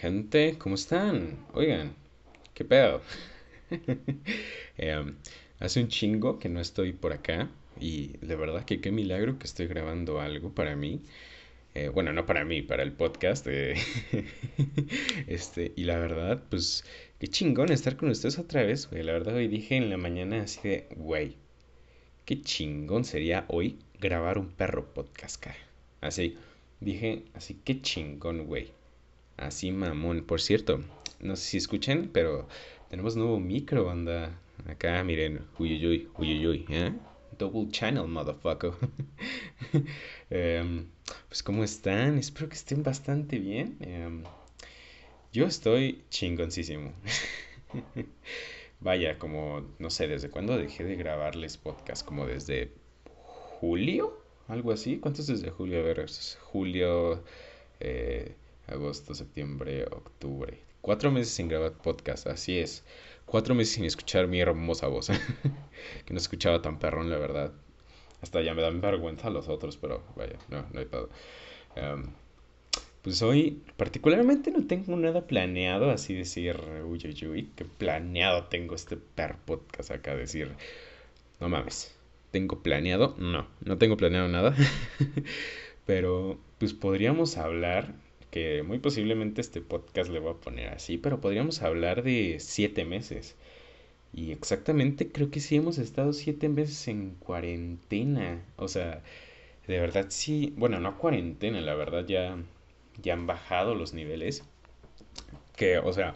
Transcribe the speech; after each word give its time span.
Gente, 0.00 0.56
¿cómo 0.56 0.76
están? 0.76 1.36
Oigan, 1.52 1.94
¿qué 2.54 2.64
pedo? 2.64 3.02
Em, 4.78 5.16
hace 5.58 5.82
un 5.82 5.88
chingo 5.88 6.38
que 6.38 6.48
no 6.48 6.58
estoy 6.58 6.92
por 6.94 7.12
acá 7.12 7.50
y 7.78 8.16
de 8.22 8.34
verdad 8.34 8.64
que 8.64 8.80
qué 8.80 8.92
milagro 8.92 9.38
que 9.38 9.46
estoy 9.46 9.66
grabando 9.66 10.18
algo 10.18 10.54
para 10.54 10.74
mí. 10.74 11.02
Eh, 11.74 11.90
bueno, 11.90 12.14
no 12.14 12.24
para 12.24 12.46
mí, 12.46 12.62
para 12.62 12.82
el 12.82 12.92
podcast. 12.92 13.46
eh, 13.50 13.74
este, 15.26 15.74
y 15.76 15.84
la 15.84 15.98
verdad, 15.98 16.44
pues, 16.48 16.82
qué 17.18 17.28
chingón 17.28 17.70
estar 17.70 17.98
con 17.98 18.08
ustedes 18.08 18.38
otra 18.38 18.62
vez, 18.62 18.88
güey. 18.88 19.02
La 19.02 19.12
verdad, 19.12 19.34
hoy 19.34 19.48
dije 19.48 19.76
en 19.76 19.90
la 19.90 19.98
mañana 19.98 20.40
así 20.40 20.66
de, 20.66 20.86
güey, 20.96 21.36
qué 22.24 22.40
chingón 22.40 23.04
sería 23.04 23.44
hoy 23.48 23.78
grabar 24.00 24.38
un 24.38 24.48
perro 24.48 24.94
podcast, 24.94 25.42
cara. 25.42 25.58
Así, 26.00 26.38
dije, 26.80 27.24
así, 27.34 27.60
qué 27.62 27.82
chingón, 27.82 28.46
güey. 28.46 28.79
Así, 29.40 29.72
mamón. 29.72 30.24
Por 30.24 30.40
cierto, 30.42 30.80
no 31.18 31.34
sé 31.34 31.42
si 31.50 31.56
escuchen, 31.56 32.10
pero 32.12 32.46
tenemos 32.90 33.16
nuevo 33.16 33.40
micro, 33.40 33.86
banda. 33.86 34.38
Acá, 34.66 35.02
miren, 35.02 35.46
uyuyuy, 35.58 36.10
uyuyuy, 36.18 36.66
¿eh? 36.68 36.92
Double 37.38 37.70
channel, 37.70 38.06
motherfucker. 38.06 38.72
Em, 40.30 40.86
pues, 41.28 41.42
¿cómo 41.42 41.64
están? 41.64 42.18
Espero 42.18 42.48
que 42.50 42.54
estén 42.54 42.82
bastante 42.82 43.38
bien. 43.38 43.78
Em, 43.80 44.24
yo 45.32 45.46
estoy 45.46 46.04
chingoncísimo. 46.10 46.92
Vaya, 48.80 49.18
como, 49.18 49.66
no 49.78 49.88
sé, 49.88 50.06
¿desde 50.06 50.28
cuándo 50.28 50.56
dejé 50.58 50.84
de 50.84 50.96
grabarles 50.96 51.56
podcast? 51.56 52.04
Como 52.04 52.26
desde 52.26 52.72
julio, 53.60 54.22
algo 54.48 54.72
así. 54.72 54.98
¿Cuántos 54.98 55.26
desde 55.28 55.50
julio? 55.50 55.80
A 55.80 55.82
ver, 55.82 56.06
julio, 56.52 57.24
eh, 57.80 58.34
agosto, 58.70 59.14
septiembre, 59.14 59.84
octubre. 59.84 60.62
Cuatro 60.80 61.10
meses 61.10 61.32
sin 61.32 61.48
grabar 61.48 61.72
podcast, 61.72 62.26
así 62.26 62.58
es. 62.58 62.84
Cuatro 63.26 63.54
meses 63.54 63.74
sin 63.74 63.84
escuchar 63.84 64.26
mi 64.26 64.40
hermosa 64.40 64.86
voz. 64.88 65.08
que 66.06 66.14
no 66.14 66.18
escuchaba 66.18 66.62
tan 66.62 66.78
perrón, 66.78 67.10
la 67.10 67.18
verdad. 67.18 67.52
Hasta 68.22 68.42
ya 68.42 68.54
me 68.54 68.62
dan 68.62 68.80
vergüenza 68.80 69.30
los 69.30 69.48
otros, 69.48 69.76
pero 69.76 70.02
vaya, 70.16 70.38
no, 70.48 70.66
no 70.72 70.80
hay 70.80 70.86
pedo. 70.86 71.10
Em, 71.76 72.10
pues 73.02 73.22
hoy 73.22 73.62
particularmente 73.76 74.50
no 74.50 74.66
tengo 74.66 74.96
nada 74.96 75.26
planeado, 75.26 75.90
así 75.90 76.14
decir, 76.14 76.60
uy, 76.84 77.00
uy, 77.04 77.28
uy, 77.28 77.50
qué 77.56 77.64
planeado 77.64 78.44
tengo 78.44 78.74
este 78.74 78.96
per 78.96 79.36
podcast 79.38 79.90
acá, 79.90 80.14
decir, 80.14 80.54
no 81.40 81.48
mames, 81.48 81.96
¿tengo 82.30 82.62
planeado? 82.62 83.14
No, 83.18 83.46
no 83.64 83.78
tengo 83.78 83.96
planeado 83.96 84.28
nada, 84.28 84.54
pero 85.86 86.38
pues 86.58 86.74
podríamos 86.74 87.38
hablar, 87.38 87.94
que 88.30 88.62
muy 88.62 88.78
posiblemente 88.78 89.40
este 89.40 89.60
podcast 89.60 90.10
le 90.10 90.20
voy 90.20 90.32
a 90.32 90.40
poner 90.40 90.68
así, 90.70 90.98
pero 90.98 91.20
podríamos 91.20 91.62
hablar 91.62 92.02
de 92.02 92.36
siete 92.40 92.84
meses. 92.84 93.36
Y 94.12 94.32
exactamente 94.32 95.12
creo 95.12 95.30
que 95.30 95.40
sí 95.40 95.56
hemos 95.56 95.78
estado 95.78 96.12
siete 96.12 96.48
meses 96.48 96.88
en 96.88 97.12
cuarentena, 97.16 98.42
o 98.56 98.68
sea, 98.68 99.02
de 99.68 99.80
verdad 99.80 100.06
sí, 100.10 100.54
bueno, 100.56 100.80
no 100.80 100.98
cuarentena, 100.98 101.60
la 101.60 101.74
verdad 101.74 102.06
ya 102.06 102.36
ya 103.02 103.14
han 103.14 103.26
bajado 103.26 103.74
los 103.74 103.94
niveles. 103.94 104.44
Que, 105.56 105.78
o 105.78 105.92
sea, 105.92 106.14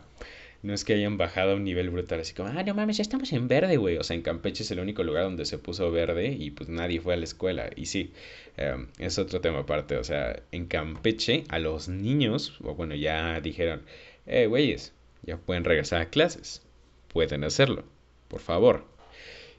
no 0.65 0.73
es 0.73 0.85
que 0.87 0.95
hayan 0.95 1.19
bajado 1.19 1.53
a 1.53 1.55
un 1.57 1.65
nivel 1.65 1.91
brutal, 1.91 2.21
así 2.21 2.33
como, 2.33 2.49
ah, 2.49 2.63
no 2.63 2.75
mames, 2.75 2.97
ya 2.97 3.03
estamos 3.03 3.31
en 3.35 3.49
verde, 3.49 3.77
güey. 3.77 3.99
O 3.99 4.03
sea, 4.03 4.17
en 4.17 4.23
Campeche 4.23 4.63
es 4.63 4.71
el 4.71 4.81
único 4.81 5.05
lugar 5.05 5.25
donde 5.25 5.45
se 5.45 5.59
puso 5.59 5.91
verde 5.91 6.29
y 6.29 6.53
pues 6.53 6.71
nadie 6.71 7.03
fue 7.03 7.13
a 7.13 7.19
la 7.19 7.25
escuela. 7.25 7.69
Y 7.77 7.85
sí, 7.85 8.13
eh, 8.57 8.87
es 8.99 9.19
otro 9.19 9.43
tema 9.43 9.61
aparte. 9.61 9.99
O 9.99 10.05
sea, 10.05 10.43
en 10.53 10.67
Campeche 10.67 11.45
a 11.51 11.59
los 11.59 11.89
niños, 11.91 12.59
o 12.65 12.75
bueno, 12.75 12.95
ya 12.95 13.41
dijeron, 13.43 13.83
eh, 14.27 14.47
güeyes, 14.47 14.95
ya 15.23 15.37
pueden 15.37 15.65
regresar 15.65 16.01
a 16.01 16.09
clases. 16.09 16.63
Pueden 17.09 17.45
hacerlo, 17.45 17.85
por 18.29 18.41
favor. 18.41 18.87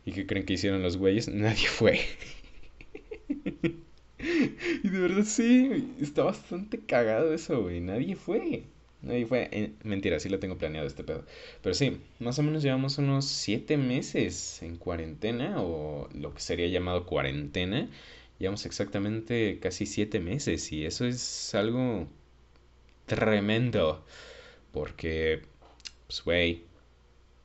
¿Y 0.06 0.12
qué 0.12 0.26
creen 0.26 0.46
que 0.46 0.54
hicieron 0.54 0.82
los 0.82 0.98
güeyes? 0.98 1.28
Nadie 1.30 1.68
fue. 1.68 2.00
Y 4.84 4.90
de 4.90 5.00
verdad 5.00 5.24
sí, 5.24 5.94
está 6.02 6.24
bastante 6.24 6.80
cagado 6.80 7.34
eso, 7.34 7.62
güey. 7.62 7.80
Nadie 7.80 8.16
fue. 8.16 8.64
Nadie 9.02 9.26
fue. 9.26 9.50
Eh, 9.52 9.74
mentira, 9.84 10.20
sí 10.20 10.30
lo 10.30 10.40
tengo 10.40 10.58
planeado 10.58 10.88
este 10.88 11.04
pedo. 11.04 11.26
Pero 11.62 11.76
sí, 11.76 12.00
más 12.20 12.40
o 12.40 12.44
menos 12.44 12.64
llevamos 12.64 12.98
unos 12.98 13.26
siete 13.26 13.78
meses 13.78 14.62
en 14.64 14.78
cuarentena, 14.78 15.62
o 15.62 16.10
lo 16.14 16.34
que 16.34 16.42
sería 16.42 16.68
llamado 16.68 17.06
cuarentena. 17.06 17.90
Llevamos 18.40 18.66
exactamente 18.66 19.60
casi 19.62 19.86
siete 19.86 20.20
meses, 20.20 20.72
y 20.72 20.86
eso 20.86 21.06
es 21.06 21.54
algo 21.56 22.08
tremendo. 23.06 24.06
Porque, 24.72 25.42
pues, 26.08 26.24
güey, 26.24 26.64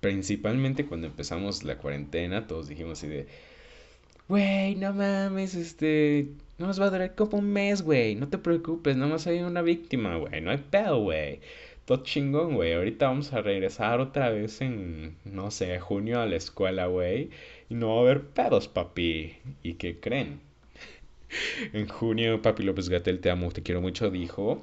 principalmente 0.00 0.86
cuando 0.86 1.06
empezamos 1.08 1.62
la 1.64 1.78
cuarentena, 1.78 2.46
todos 2.46 2.68
dijimos 2.68 2.98
así 2.98 3.08
de, 3.08 3.26
güey, 4.28 4.76
no 4.76 4.92
mames, 4.94 5.54
este, 5.54 6.28
no 6.60 6.66
nos 6.66 6.78
va 6.78 6.86
a 6.86 6.90
durar 6.90 7.14
como 7.14 7.38
un 7.38 7.50
mes, 7.50 7.80
güey. 7.80 8.14
No 8.16 8.28
te 8.28 8.36
preocupes, 8.36 8.94
nomás 8.94 9.26
hay 9.26 9.40
una 9.40 9.62
víctima, 9.62 10.16
güey. 10.16 10.42
No 10.42 10.50
hay 10.50 10.58
pedo, 10.58 11.00
güey. 11.00 11.40
Todo 11.86 12.02
chingón, 12.04 12.54
güey. 12.54 12.74
Ahorita 12.74 13.06
vamos 13.06 13.32
a 13.32 13.40
regresar 13.40 13.98
otra 13.98 14.28
vez 14.28 14.60
en, 14.60 15.16
no 15.24 15.50
sé, 15.50 15.80
junio 15.80 16.20
a 16.20 16.26
la 16.26 16.36
escuela, 16.36 16.86
güey. 16.86 17.30
Y 17.70 17.74
no 17.74 17.88
va 17.88 17.96
a 17.96 18.00
haber 18.00 18.26
pedos, 18.26 18.68
papi. 18.68 19.36
¿Y 19.62 19.74
qué 19.74 19.98
creen? 20.00 20.40
En 21.72 21.88
junio, 21.88 22.42
papi 22.42 22.62
López 22.64 22.88
Gatel, 22.88 23.20
te 23.20 23.30
amo, 23.30 23.50
te 23.52 23.62
quiero 23.62 23.80
mucho, 23.80 24.10
dijo. 24.10 24.62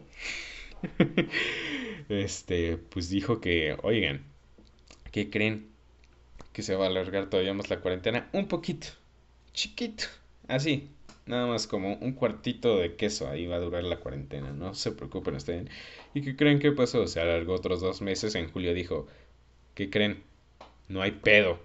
Este, 2.09 2.77
pues 2.77 3.09
dijo 3.09 3.41
que, 3.41 3.75
oigan, 3.83 4.23
¿qué 5.11 5.29
creen? 5.29 5.67
Que 6.53 6.61
se 6.61 6.75
va 6.75 6.85
a 6.85 6.87
alargar 6.87 7.29
todavía 7.29 7.53
más 7.53 7.69
la 7.69 7.81
cuarentena. 7.81 8.29
Un 8.33 8.47
poquito. 8.47 8.87
Chiquito. 9.53 10.05
Así. 10.47 10.89
Nada 11.27 11.45
más 11.45 11.67
como 11.67 11.95
un 11.95 12.13
cuartito 12.13 12.77
de 12.77 12.95
queso, 12.95 13.27
ahí 13.29 13.47
va 13.47 13.57
a 13.57 13.59
durar 13.59 13.83
la 13.83 13.99
cuarentena, 13.99 14.53
no 14.53 14.73
se 14.73 14.93
preocupen, 14.93 15.35
estén. 15.35 15.69
¿Y 16.13 16.21
qué 16.21 16.37
creen 16.37 16.59
que 16.59 16.71
pasó? 16.71 17.05
Se 17.05 17.19
alargó 17.19 17.53
otros 17.53 17.81
dos 17.81 18.01
meses, 18.01 18.35
en 18.35 18.49
julio 18.49 18.73
dijo, 18.73 19.07
¿qué 19.75 19.89
creen? 19.89 20.23
No 20.87 21.01
hay 21.01 21.11
pedo. 21.11 21.59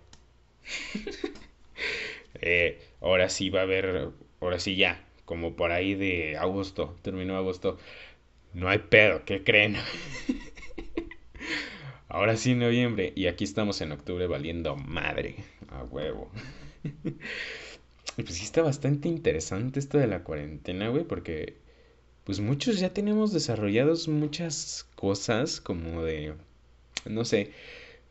eh, 2.41 2.81
ahora 3.01 3.29
sí 3.29 3.51
va 3.51 3.61
a 3.61 3.63
haber, 3.63 4.11
ahora 4.41 4.59
sí 4.59 4.75
ya, 4.75 5.05
como 5.25 5.55
por 5.55 5.71
ahí 5.71 5.95
de 5.95 6.37
agosto, 6.37 6.97
terminó 7.03 7.37
agosto, 7.37 7.79
no 8.55 8.69
hay 8.69 8.79
pedo, 8.79 9.25
¿qué 9.25 9.45
creen? 9.45 9.77
ahora 12.09 12.37
sí 12.37 12.57
noviembre, 12.57 13.13
y 13.15 13.29
aquí 13.29 13.45
estamos 13.45 13.81
en 13.81 13.93
octubre 13.93 14.27
valiendo 14.27 14.75
madre, 14.75 15.37
a 15.71 15.85
huevo. 15.85 16.33
Pues 18.17 18.35
sí 18.35 18.45
está 18.45 18.63
bastante 18.63 19.09
interesante 19.09 19.81
esto 19.81 19.97
de 19.97 20.07
la 20.07 20.23
cuarentena, 20.23 20.89
güey, 20.89 21.05
porque 21.05 21.57
pues 22.25 22.41
muchos 22.41 22.79
ya 22.79 22.93
tenemos 22.93 23.33
desarrollados 23.33 24.07
muchas 24.07 24.87
cosas 24.97 25.61
como 25.61 26.03
de, 26.03 26.35
no 27.07 27.25
sé, 27.25 27.53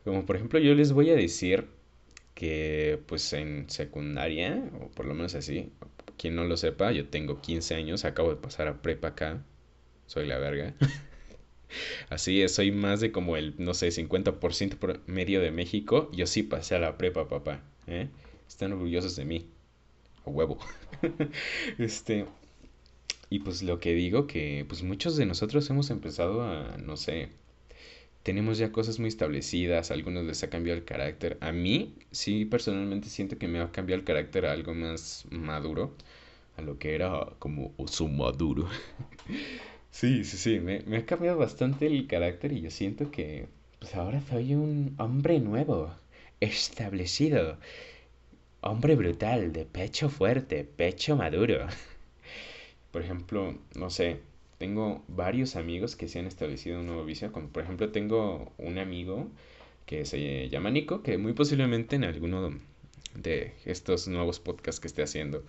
como 0.04 0.26
por 0.26 0.36
ejemplo 0.36 0.58
yo 0.58 0.74
les 0.74 0.92
voy 0.92 1.10
a 1.10 1.14
decir 1.14 1.68
que 2.34 3.00
pues 3.06 3.32
en 3.32 3.70
secundaria, 3.70 4.68
o 4.80 4.88
por 4.88 5.06
lo 5.06 5.14
menos 5.14 5.36
así, 5.36 5.70
quien 6.18 6.34
no 6.34 6.44
lo 6.44 6.56
sepa, 6.56 6.90
yo 6.92 7.08
tengo 7.08 7.40
15 7.40 7.74
años, 7.76 8.04
acabo 8.04 8.30
de 8.30 8.36
pasar 8.36 8.66
a 8.68 8.82
prepa 8.82 9.08
acá, 9.08 9.44
soy 10.06 10.26
la 10.26 10.38
verga. 10.38 10.74
Así 12.10 12.42
es, 12.42 12.54
soy 12.54 12.70
más 12.70 13.00
de 13.00 13.12
como 13.12 13.36
el, 13.36 13.54
no 13.58 13.72
sé, 13.72 13.88
50% 13.88 14.76
por 14.76 15.00
medio 15.08 15.40
de 15.40 15.52
México, 15.52 16.10
yo 16.12 16.26
sí 16.26 16.42
pasé 16.42 16.74
a 16.74 16.80
la 16.80 16.98
prepa, 16.98 17.28
papá, 17.28 17.62
¿eh? 17.86 18.08
Están 18.46 18.72
orgullosos 18.72 19.16
de 19.16 19.24
mí 19.24 19.46
a 20.24 20.30
huevo. 20.30 20.58
este, 21.78 22.26
y 23.30 23.40
pues 23.40 23.62
lo 23.62 23.80
que 23.80 23.94
digo 23.94 24.26
que 24.26 24.64
pues 24.68 24.82
muchos 24.82 25.16
de 25.16 25.26
nosotros 25.26 25.68
hemos 25.70 25.90
empezado 25.90 26.42
a, 26.42 26.76
no 26.78 26.96
sé, 26.96 27.30
tenemos 28.22 28.58
ya 28.58 28.72
cosas 28.72 28.98
muy 28.98 29.08
establecidas, 29.08 29.90
algunos 29.90 30.24
les 30.24 30.42
ha 30.42 30.50
cambiado 30.50 30.78
el 30.78 30.84
carácter. 30.84 31.38
A 31.40 31.52
mí 31.52 31.94
sí 32.10 32.44
personalmente 32.44 33.08
siento 33.08 33.38
que 33.38 33.48
me 33.48 33.60
ha 33.60 33.72
cambiado 33.72 34.00
el 34.00 34.04
carácter 34.04 34.46
a 34.46 34.52
algo 34.52 34.74
más 34.74 35.24
maduro, 35.30 35.96
a 36.56 36.62
lo 36.62 36.78
que 36.78 36.94
era 36.94 37.26
como 37.38 37.74
su 37.86 38.08
maduro. 38.08 38.68
sí, 39.90 40.24
sí, 40.24 40.36
sí, 40.36 40.60
me, 40.60 40.80
me 40.80 40.98
ha 40.98 41.06
cambiado 41.06 41.38
bastante 41.38 41.86
el 41.86 42.06
carácter 42.06 42.52
y 42.52 42.60
yo 42.60 42.70
siento 42.70 43.10
que 43.10 43.48
pues 43.82 43.96
ahora 43.96 44.20
soy 44.30 44.54
un 44.54 44.94
hombre 44.98 45.40
nuevo, 45.40 45.90
establecido 46.38 47.58
Hombre 48.64 48.94
brutal, 48.94 49.52
de 49.52 49.64
pecho 49.66 50.08
fuerte, 50.08 50.64
pecho 50.64 51.16
maduro. 51.16 51.66
Por 52.92 53.02
ejemplo, 53.02 53.58
no 53.74 53.90
sé, 53.90 54.20
tengo 54.58 55.02
varios 55.08 55.56
amigos 55.56 55.96
que 55.96 56.06
se 56.06 56.20
han 56.20 56.26
establecido 56.26 56.78
un 56.78 56.86
nuevo 56.86 57.04
vicio. 57.04 57.32
Como 57.32 57.48
por 57.48 57.64
ejemplo, 57.64 57.90
tengo 57.90 58.52
un 58.58 58.78
amigo 58.78 59.28
que 59.84 60.04
se 60.04 60.48
llama 60.48 60.70
Nico, 60.70 61.02
que 61.02 61.18
muy 61.18 61.32
posiblemente 61.32 61.96
en 61.96 62.04
alguno 62.04 62.50
de 63.16 63.52
estos 63.64 64.06
nuevos 64.06 64.38
podcasts 64.38 64.80
que 64.80 64.86
esté 64.86 65.02
haciendo 65.02 65.44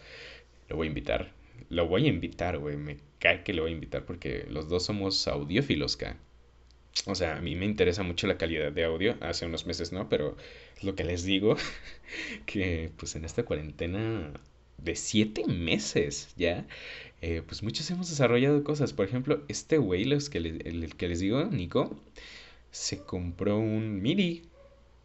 lo 0.67 0.77
voy 0.77 0.87
a 0.87 0.89
invitar. 0.89 1.31
lo 1.69 1.87
voy 1.87 2.05
a 2.05 2.09
invitar, 2.09 2.57
güey. 2.57 2.77
Me 2.77 2.97
cae 3.19 3.43
que 3.43 3.53
lo 3.53 3.61
voy 3.63 3.71
a 3.71 3.75
invitar 3.75 4.05
porque 4.05 4.47
los 4.49 4.69
dos 4.69 4.85
somos 4.85 5.27
audiófilos, 5.27 5.97
¿ca? 5.97 6.17
O 7.05 7.15
sea, 7.15 7.37
a 7.37 7.41
mí 7.41 7.55
me 7.55 7.65
interesa 7.65 8.01
mucho 8.03 8.27
la 8.27 8.37
calidad 8.37 8.71
de 8.71 8.85
audio. 8.85 9.17
Hace 9.21 9.45
unos 9.45 9.65
meses 9.67 9.91
no, 9.91 10.09
pero 10.09 10.35
lo 10.83 10.95
que 10.95 11.03
les 11.03 11.23
digo. 11.23 11.55
Que 12.45 12.91
pues 12.97 13.15
en 13.15 13.25
esta 13.25 13.43
cuarentena 13.43 14.31
de 14.77 14.95
siete 14.95 15.45
meses 15.47 16.33
ya, 16.37 16.67
eh, 17.21 17.41
pues 17.45 17.63
muchos 17.63 17.89
hemos 17.91 18.09
desarrollado 18.09 18.63
cosas. 18.63 18.93
Por 18.93 19.07
ejemplo, 19.07 19.43
este 19.47 19.77
güey, 19.77 20.03
que 20.29 20.37
el, 20.37 20.95
que 20.95 21.07
les 21.07 21.19
digo, 21.19 21.45
Nico, 21.45 21.99
se 22.71 22.99
compró 22.99 23.57
un 23.57 24.01
MIDI. 24.01 24.43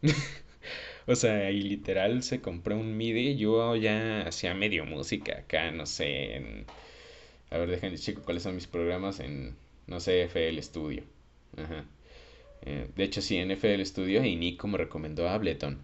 o 1.07 1.15
sea, 1.15 1.51
y 1.51 1.61
literal 1.61 2.23
se 2.23 2.41
compró 2.41 2.77
un 2.77 2.97
MIDI. 2.97 3.37
Yo 3.37 3.75
ya 3.75 4.23
hacía 4.27 4.53
medio 4.53 4.85
música 4.85 5.39
acá, 5.39 5.71
no 5.71 5.85
sé, 5.85 6.35
en... 6.35 6.65
A 7.51 7.57
ver, 7.57 7.69
déjenme 7.69 7.97
chico 7.97 8.21
cuáles 8.23 8.43
son 8.43 8.55
mis 8.55 8.67
programas 8.67 9.19
en, 9.19 9.55
no 9.87 9.99
sé, 9.99 10.23
FL 10.23 10.61
Studio. 10.61 11.03
Ajá. 11.57 11.85
Eh, 12.63 12.87
de 12.95 13.03
hecho, 13.03 13.21
sí, 13.21 13.37
en 13.37 13.51
FL 13.51 13.85
Studio 13.85 14.23
y 14.23 14.35
Nico 14.35 14.67
me 14.67 14.77
recomendó 14.77 15.27
Ableton. 15.29 15.79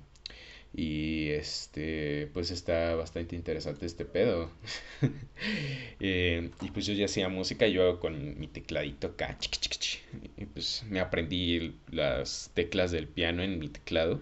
Y 0.77 1.30
este, 1.30 2.27
pues 2.33 2.51
está 2.51 2.95
bastante 2.95 3.36
interesante 3.36 3.86
este 3.86 4.06
pedo. 4.06 4.50
Eh, 6.01 6.51
y 6.62 6.72
pues 6.72 6.86
yo 6.86 6.94
ya 6.94 7.06
hacía 7.06 7.30
música, 7.30 7.68
yo 7.68 8.00
con 8.00 8.38
mi 8.38 8.48
tecladito 8.48 9.07
acá. 9.07 9.38
Y 10.38 10.45
pues 10.45 10.83
me 10.89 11.00
aprendí 11.00 11.75
las 11.89 12.51
teclas 12.54 12.92
del 12.92 13.07
piano 13.07 13.42
en 13.44 13.60
mi 13.60 13.69
teclado. 13.69 14.21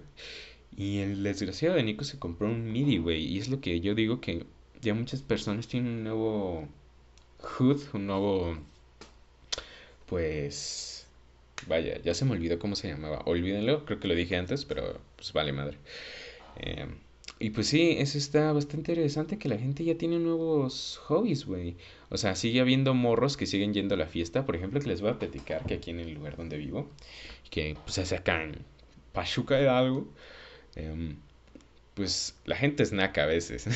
Y 0.77 0.99
el 0.99 1.23
desgraciado 1.23 1.75
de 1.75 1.83
Nico 1.83 2.03
se 2.03 2.19
compró 2.19 2.47
un 2.47 2.71
MIDI, 2.71 2.97
güey. 2.99 3.25
Y 3.25 3.39
es 3.39 3.49
lo 3.49 3.59
que 3.61 3.79
yo 3.81 3.95
digo 3.95 4.21
que 4.21 4.45
ya 4.81 4.93
muchas 4.93 5.21
personas 5.21 5.67
tienen 5.67 5.93
un 5.93 6.03
nuevo 6.03 6.67
HUD, 7.59 7.81
un 7.93 8.07
nuevo, 8.07 8.57
pues, 10.07 11.02
vaya, 11.67 11.99
ya 12.01 12.13
se 12.13 12.25
me 12.25 12.31
olvidó 12.31 12.59
cómo 12.59 12.75
se 12.75 12.89
llamaba. 12.89 13.21
Olvídenlo, 13.25 13.85
creo 13.85 13.99
que 13.99 14.07
lo 14.07 14.15
dije 14.15 14.35
antes, 14.35 14.65
pero 14.65 14.99
pues 15.15 15.33
vale 15.33 15.51
madre. 15.53 15.77
Eh, 16.59 16.87
y 17.39 17.49
pues 17.49 17.67
sí, 17.67 17.95
eso 17.99 18.17
está 18.17 18.53
bastante 18.53 18.91
interesante 18.91 19.37
que 19.37 19.49
la 19.49 19.57
gente 19.57 19.83
ya 19.83 19.97
tiene 19.97 20.19
nuevos 20.19 20.97
hobbies, 21.05 21.45
güey. 21.45 21.75
O 22.09 22.17
sea, 22.17 22.35
sigue 22.35 22.61
habiendo 22.61 22.93
morros 22.93 23.37
que 23.37 23.45
siguen 23.45 23.73
yendo 23.73 23.95
a 23.95 23.97
la 23.97 24.07
fiesta. 24.07 24.45
Por 24.45 24.55
ejemplo, 24.55 24.79
que 24.79 24.87
les 24.87 25.01
voy 25.01 25.11
a 25.11 25.19
platicar 25.19 25.65
que 25.65 25.73
aquí 25.75 25.91
en 25.91 25.99
el 25.99 26.13
lugar 26.13 26.37
donde 26.37 26.57
vivo, 26.57 26.89
que 27.49 27.75
pues 27.83 27.95
se 27.95 28.05
sacan 28.05 28.57
pachuca 29.11 29.57
de 29.57 29.69
algo. 29.69 30.07
Em, 30.75 31.17
pues 31.95 32.35
la 32.45 32.55
gente 32.55 32.83
es 32.83 32.91
naca 32.91 33.23
a 33.23 33.27
veces. 33.27 33.67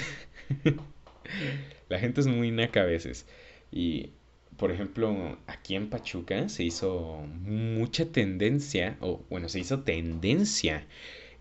la 1.90 2.00
gente 2.00 2.22
es 2.22 2.28
muy 2.28 2.52
naca 2.52 2.82
a 2.82 2.86
veces. 2.86 3.26
Y, 3.72 4.12
por 4.58 4.72
ejemplo, 4.72 5.38
aquí 5.48 5.76
en 5.76 5.90
Pachuca 5.90 6.50
se 6.50 6.64
hizo 6.64 7.24
mucha 7.44 8.12
tendencia, 8.12 8.98
o 9.02 9.24
bueno, 9.30 9.50
se 9.50 9.60
hizo 9.60 9.82
tendencia 9.82 10.88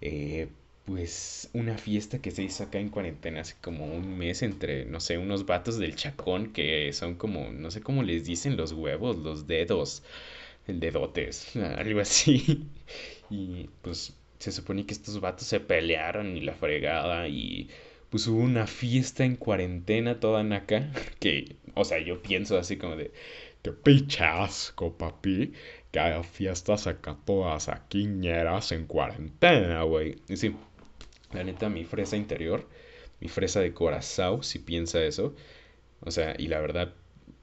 eh, 0.01 0.49
pues 0.85 1.51
una 1.53 1.79
fiesta 1.79 2.21
que 2.21 2.31
se 2.31 2.43
hizo 2.45 2.65
acá 2.65 2.79
en 2.79 2.91
cuarentena 2.91 3.41
hace 3.41 3.57
como 3.61 3.87
un 3.87 4.17
mes 4.19 4.43
entre, 4.43 4.85
no 4.87 5.01
sé, 5.01 5.19
unos 5.19 5.45
vatos 5.47 5.79
del 5.79 5.97
chacón 5.97 6.53
que 6.53 6.93
son 6.93 7.17
como, 7.17 7.51
no 7.53 7.71
sé 7.71 7.81
cómo 7.83 8.03
les 8.05 8.25
dicen 8.25 8.57
los 8.57 8.73
huevos, 8.73 9.17
los 9.19 9.47
dedos, 9.49 10.05
el 10.67 10.81
dedotes, 10.81 11.57
algo 11.79 12.01
así. 12.01 12.69
Y 13.31 13.69
pues 13.83 14.15
se 14.39 14.53
supone 14.53 14.87
que 14.87 14.95
estos 14.95 15.21
vatos 15.21 15.47
se 15.49 15.61
pelearon 15.61 16.37
y 16.37 16.41
la 16.43 16.55
fregada 16.55 17.29
y 17.29 17.69
pues 18.11 18.27
hubo 18.29 18.41
una 18.41 18.67
fiesta 18.67 19.25
en 19.25 19.37
cuarentena 19.37 20.21
toda 20.21 20.43
acá 20.57 20.91
que, 21.21 21.57
o 21.77 21.85
sea, 21.85 21.99
yo 22.01 22.23
pienso 22.23 22.59
así 22.59 22.77
como 22.79 22.97
de, 22.97 23.13
qué 23.63 23.73
pichasco, 23.73 24.97
papi, 24.97 25.53
que 25.93 26.01
haya 26.01 26.23
fiestas 26.23 26.87
acá 26.87 27.19
todas 27.25 27.69
aquí 27.69 28.05
en 28.73 28.87
cuarentena, 28.87 29.83
güey. 29.83 30.17
Y 30.29 30.37
sí, 30.39 30.57
la 31.33 31.45
neta, 31.45 31.69
mi 31.69 31.85
fresa 31.85 32.17
interior, 32.17 32.67
mi 33.21 33.29
fresa 33.29 33.61
de 33.61 33.75
corazón, 33.75 34.43
si 34.43 34.59
piensa 34.59 35.03
eso. 35.05 35.35
O 36.01 36.11
sea, 36.11 36.35
y 36.39 36.49
la 36.49 36.61
verdad, 36.61 36.95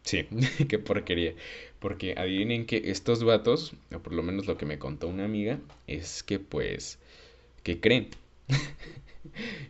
sí, 0.04 0.28
qué 0.68 0.80
porquería. 0.80 1.34
Porque 1.80 2.16
adivinen 2.18 2.66
que 2.66 2.82
estos 2.86 3.24
vatos, 3.24 3.74
o 3.94 4.00
por 4.00 4.14
lo 4.14 4.24
menos 4.24 4.48
lo 4.48 4.58
que 4.58 4.66
me 4.66 4.80
contó 4.80 5.08
una 5.08 5.26
amiga, 5.26 5.60
es 5.88 6.24
que 6.24 6.40
pues, 6.40 7.00
que 7.64 7.80
creen. 7.80 8.10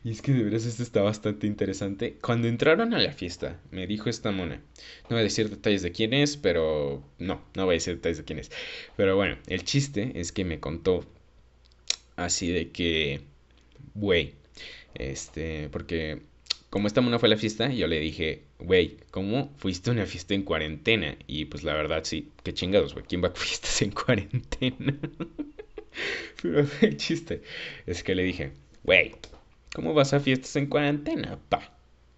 y 0.03 0.11
es 0.11 0.21
que 0.21 0.33
de 0.33 0.43
veras 0.43 0.65
esto 0.65 0.83
está 0.83 1.01
bastante 1.01 1.47
interesante. 1.47 2.17
Cuando 2.21 2.47
entraron 2.47 2.93
a 2.93 2.99
la 2.99 3.11
fiesta, 3.11 3.59
me 3.71 3.87
dijo 3.87 4.09
esta 4.09 4.31
mona. 4.31 4.61
No 5.03 5.11
voy 5.11 5.19
a 5.19 5.23
decir 5.23 5.49
detalles 5.49 5.81
de 5.81 5.91
quién 5.91 6.13
es, 6.13 6.37
pero 6.37 7.03
no, 7.19 7.41
no 7.55 7.65
voy 7.65 7.73
a 7.73 7.77
decir 7.77 7.95
detalles 7.95 8.17
de 8.17 8.23
quién 8.23 8.39
es. 8.39 8.51
Pero 8.95 9.15
bueno, 9.15 9.37
el 9.47 9.63
chiste 9.63 10.11
es 10.15 10.31
que 10.31 10.45
me 10.45 10.59
contó 10.59 11.05
así 12.15 12.51
de 12.51 12.69
que 12.71 13.21
güey, 13.93 14.33
este, 14.95 15.69
porque 15.69 16.21
como 16.69 16.87
esta 16.87 17.01
mona 17.01 17.19
fue 17.19 17.27
a 17.27 17.31
la 17.31 17.37
fiesta, 17.37 17.71
yo 17.71 17.87
le 17.87 17.99
dije, 17.99 18.43
güey, 18.59 18.97
¿cómo 19.11 19.53
fuiste 19.57 19.89
a 19.89 19.93
una 19.93 20.05
fiesta 20.05 20.33
en 20.33 20.43
cuarentena? 20.43 21.15
Y 21.27 21.45
pues 21.45 21.63
la 21.63 21.73
verdad, 21.73 22.03
sí, 22.03 22.31
qué 22.43 22.53
chingados, 22.53 22.93
güey, 22.93 23.05
¿quién 23.05 23.23
va 23.23 23.27
a 23.29 23.31
fiestas 23.31 23.81
en 23.81 23.91
cuarentena? 23.91 24.97
Pero 26.41 26.67
el 26.81 26.97
chiste 26.97 27.43
es 27.85 28.03
que 28.03 28.15
le 28.15 28.23
dije, 28.23 28.51
güey, 28.83 29.13
¿cómo 29.73 29.93
vas 29.93 30.13
a 30.13 30.19
fiestas 30.19 30.55
en 30.55 30.67
cuarentena, 30.67 31.39
pa? 31.49 31.71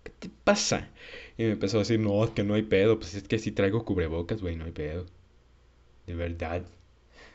¿Qué 0.03 0.11
te 0.19 0.29
pasa? 0.43 0.89
Y 1.37 1.43
me 1.43 1.51
empezó 1.51 1.77
a 1.77 1.79
decir, 1.81 1.99
no, 1.99 2.23
es 2.23 2.31
que 2.31 2.43
no 2.43 2.53
hay 2.53 2.63
pedo, 2.63 2.99
pues 2.99 3.15
es 3.15 3.23
que 3.23 3.39
si 3.39 3.51
traigo 3.51 3.85
cubrebocas, 3.85 4.41
güey, 4.41 4.55
no 4.55 4.65
hay 4.65 4.71
pedo. 4.71 5.05
De 6.07 6.15
verdad. 6.15 6.63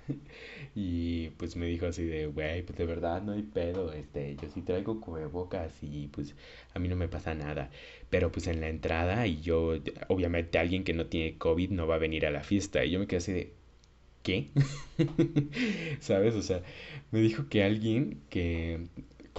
y 0.75 1.31
pues 1.31 1.57
me 1.57 1.67
dijo 1.67 1.87
así 1.87 2.05
de, 2.05 2.27
güey, 2.27 2.63
pues 2.63 2.79
de 2.79 2.87
verdad 2.87 3.23
no 3.23 3.33
hay 3.33 3.43
pedo, 3.43 3.93
este, 3.93 4.37
yo 4.37 4.49
sí 4.51 4.63
traigo 4.63 5.01
cubrebocas 5.01 5.73
y 5.83 6.09
pues 6.09 6.35
a 6.75 6.79
mí 6.79 6.89
no 6.89 6.97
me 6.97 7.09
pasa 7.09 7.35
nada. 7.35 7.71
Pero 8.11 8.31
pues 8.33 8.47
en 8.47 8.61
la 8.61 8.69
entrada 8.69 9.27
y 9.27 9.41
yo, 9.41 9.75
obviamente 10.09 10.59
alguien 10.59 10.85
que 10.85 10.95
no 10.95 11.07
tiene 11.07 11.39
COVID 11.39 11.71
no 11.71 11.87
va 11.87 11.97
a 11.97 11.99
venir 11.99 12.27
a 12.27 12.31
la 12.31 12.43
fiesta. 12.43 12.85
Y 12.85 12.91
yo 12.93 12.99
me 13.01 13.07
quedé 13.07 13.19
así 13.19 13.33
de, 13.33 13.53
¿qué? 14.23 14.51
¿Sabes? 16.01 16.35
O 16.35 16.43
sea, 16.43 16.63
me 17.11 17.21
dijo 17.21 17.49
que 17.49 17.63
alguien 17.65 18.21
que, 18.31 18.87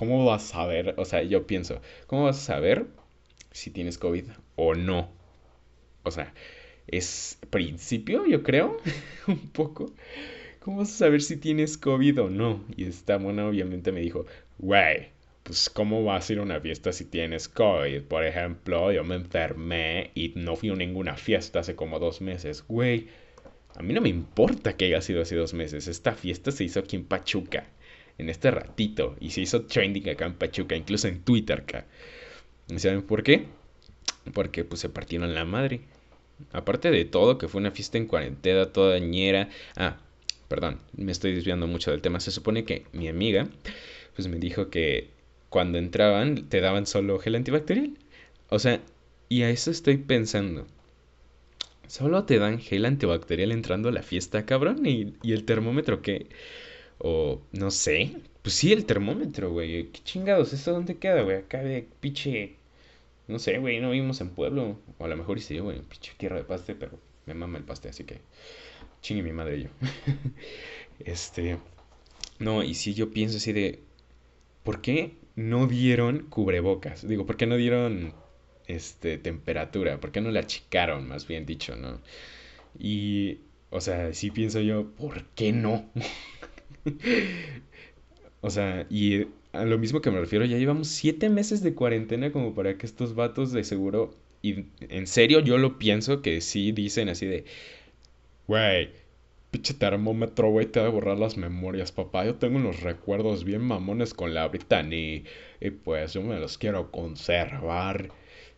¿cómo 0.01 0.25
vas 0.25 0.45
a 0.45 0.53
saber? 0.53 0.95
O 0.97 1.05
sea, 1.05 1.21
yo 1.21 1.45
pienso, 1.45 1.79
¿cómo 2.07 2.23
vas 2.23 2.39
a 2.39 2.55
saber 2.55 2.87
si 3.51 3.69
tienes 3.69 3.99
COVID 3.99 4.23
o 4.55 4.73
no? 4.73 5.11
O 6.01 6.09
sea, 6.09 6.33
es 6.87 7.37
principio, 7.51 8.25
yo 8.25 8.41
creo, 8.41 8.77
un 9.27 9.51
poco. 9.51 9.93
¿cómo 10.59 10.77
vas 10.77 10.89
a 10.89 10.97
saber 11.05 11.21
si 11.21 11.37
tienes 11.37 11.77
COVID 11.77 12.19
o 12.19 12.29
no? 12.31 12.65
Y 12.75 12.85
esta 12.85 13.19
mona 13.19 13.47
obviamente 13.47 13.91
me 13.91 14.01
dijo, 14.01 14.25
güey, 14.57 15.09
pues 15.43 15.69
¿cómo 15.69 16.03
vas 16.03 16.27
a 16.27 16.33
ir 16.33 16.39
a 16.39 16.41
una 16.41 16.59
fiesta 16.59 16.91
si 16.91 17.05
tienes 17.05 17.47
COVID? 17.47 18.01
Por 18.01 18.25
ejemplo, 18.25 18.91
yo 18.91 19.03
me 19.03 19.13
enfermé 19.13 20.09
y 20.15 20.33
no 20.35 20.55
fui 20.55 20.71
a 20.71 20.75
ninguna 20.75 21.15
fiesta 21.15 21.59
hace 21.59 21.75
como 21.75 21.99
dos 21.99 22.21
meses. 22.21 22.65
Güey, 22.67 23.09
a 23.75 23.83
mí 23.83 23.93
no 23.93 24.01
me 24.01 24.09
importa 24.09 24.75
que 24.75 24.85
haya 24.85 25.01
sido 25.01 25.21
hace 25.21 25.35
dos 25.35 25.53
meses. 25.53 25.87
Esta 25.87 26.13
fiesta 26.13 26.51
se 26.51 26.63
hizo 26.63 26.79
aquí 26.79 26.95
en 26.95 27.05
Pachuca, 27.05 27.67
en 28.17 28.29
este 28.29 28.51
ratito, 28.51 29.15
y 29.19 29.31
se 29.31 29.41
hizo 29.41 29.63
trending 29.65 30.09
acá 30.09 30.25
en 30.25 30.33
Pachuca, 30.33 30.75
incluso 30.75 31.07
en 31.07 31.21
Twitter 31.21 31.61
acá. 31.61 31.85
¿Saben 32.77 33.01
por 33.01 33.23
qué? 33.23 33.47
Porque 34.33 34.63
pues 34.63 34.81
se 34.81 34.89
partieron 34.89 35.33
la 35.33 35.45
madre. 35.45 35.81
Aparte 36.53 36.91
de 36.91 37.05
todo, 37.05 37.37
que 37.37 37.47
fue 37.47 37.61
una 37.61 37.71
fiesta 37.71 37.97
en 37.97 38.07
cuarentena 38.07 38.67
toda 38.67 38.97
ñera. 38.99 39.49
Ah, 39.75 39.97
perdón, 40.47 40.79
me 40.95 41.11
estoy 41.11 41.33
desviando 41.33 41.67
mucho 41.67 41.91
del 41.91 42.01
tema. 42.01 42.19
Se 42.19 42.31
supone 42.31 42.63
que 42.63 42.85
mi 42.93 43.07
amiga, 43.07 43.47
pues 44.15 44.27
me 44.27 44.37
dijo 44.37 44.69
que 44.69 45.09
cuando 45.49 45.77
entraban 45.77 46.47
te 46.49 46.61
daban 46.61 46.85
solo 46.85 47.19
gel 47.19 47.35
antibacterial. 47.35 47.91
O 48.49 48.59
sea, 48.59 48.81
y 49.29 49.43
a 49.43 49.49
eso 49.49 49.71
estoy 49.71 49.97
pensando. 49.97 50.67
Solo 51.87 52.23
te 52.23 52.39
dan 52.39 52.59
gel 52.59 52.85
antibacterial 52.85 53.51
entrando 53.51 53.89
a 53.89 53.91
la 53.91 54.01
fiesta, 54.01 54.45
cabrón. 54.45 54.85
¿Y, 54.85 55.13
el 55.29 55.43
termómetro 55.43 56.01
qué? 56.01 56.27
O 57.03 57.41
no 57.51 57.71
sé. 57.71 58.15
Pues 58.43 58.55
sí, 58.55 58.71
el 58.71 58.85
termómetro, 58.85 59.51
güey. 59.51 59.87
¿Qué 59.91 60.03
chingados? 60.03 60.53
¿Eso 60.53 60.71
dónde 60.71 60.97
queda, 60.97 61.21
güey? 61.23 61.37
Acá 61.37 61.63
de 61.63 61.87
pinche. 61.99 62.57
No 63.27 63.39
sé, 63.39 63.57
güey. 63.57 63.79
No 63.79 63.89
vivimos 63.91 64.21
en 64.21 64.29
pueblo. 64.29 64.79
O 64.99 65.05
a 65.05 65.07
lo 65.07 65.17
mejor 65.17 65.39
sí, 65.41 65.57
güey. 65.59 65.81
Pinche 65.81 66.13
tierra 66.17 66.37
de 66.37 66.43
paste, 66.43 66.75
pero 66.75 66.99
me 67.25 67.33
mama 67.33 67.57
el 67.57 67.63
paste, 67.63 67.89
así 67.89 68.03
que. 68.03 68.21
Chingue 69.01 69.23
mi 69.23 69.31
madre 69.33 69.63
yo. 69.63 69.69
este. 70.99 71.57
No, 72.39 72.63
y 72.63 72.75
si 72.75 72.93
yo 72.93 73.11
pienso 73.11 73.37
así 73.37 73.51
de. 73.51 73.79
¿Por 74.63 74.81
qué 74.81 75.15
no 75.35 75.65
dieron 75.65 76.27
cubrebocas? 76.29 77.07
Digo, 77.07 77.25
¿por 77.25 77.35
qué 77.35 77.47
no 77.47 77.57
dieron 77.57 78.13
este 78.67 79.17
temperatura? 79.17 79.99
¿Por 79.99 80.11
qué 80.11 80.21
no 80.21 80.29
la 80.29 80.41
achicaron, 80.41 81.07
más 81.07 81.27
bien 81.27 81.47
dicho, 81.47 81.75
no? 81.75 81.99
Y. 82.77 83.39
O 83.71 83.81
sea, 83.81 84.13
sí 84.13 84.31
pienso 84.31 84.59
yo, 84.59 84.91
¿por 84.91 85.25
qué 85.29 85.51
no? 85.51 85.89
o 88.41 88.49
sea, 88.49 88.85
y 88.89 89.27
a 89.53 89.65
lo 89.65 89.77
mismo 89.77 90.01
que 90.01 90.11
me 90.11 90.19
refiero, 90.19 90.45
ya 90.45 90.57
llevamos 90.57 90.87
siete 90.87 91.29
meses 91.29 91.61
de 91.61 91.73
cuarentena 91.73 92.31
como 92.31 92.53
para 92.53 92.77
que 92.77 92.85
estos 92.85 93.15
vatos 93.15 93.51
de 93.51 93.63
seguro 93.63 94.15
y 94.41 94.65
en 94.81 95.07
serio 95.07 95.39
yo 95.39 95.57
lo 95.57 95.77
pienso 95.77 96.21
que 96.21 96.41
sí 96.41 96.71
dicen 96.71 97.09
así 97.09 97.27
de, 97.27 97.45
güey, 98.47 98.89
pinche 99.51 99.73
termómetro, 99.73 100.49
güey, 100.49 100.65
te 100.65 100.79
ha 100.79 100.83
de 100.83 100.89
borrar 100.89 101.19
las 101.19 101.37
memorias, 101.37 101.91
papá. 101.91 102.25
Yo 102.25 102.35
tengo 102.35 102.57
unos 102.57 102.81
recuerdos 102.81 103.43
bien 103.43 103.61
mamones 103.61 104.13
con 104.13 104.33
la 104.33 104.47
Brittany 104.47 105.23
y 105.59 105.69
pues 105.71 106.13
yo 106.13 106.21
me 106.23 106.39
los 106.39 106.57
quiero 106.57 106.89
conservar. 106.91 108.09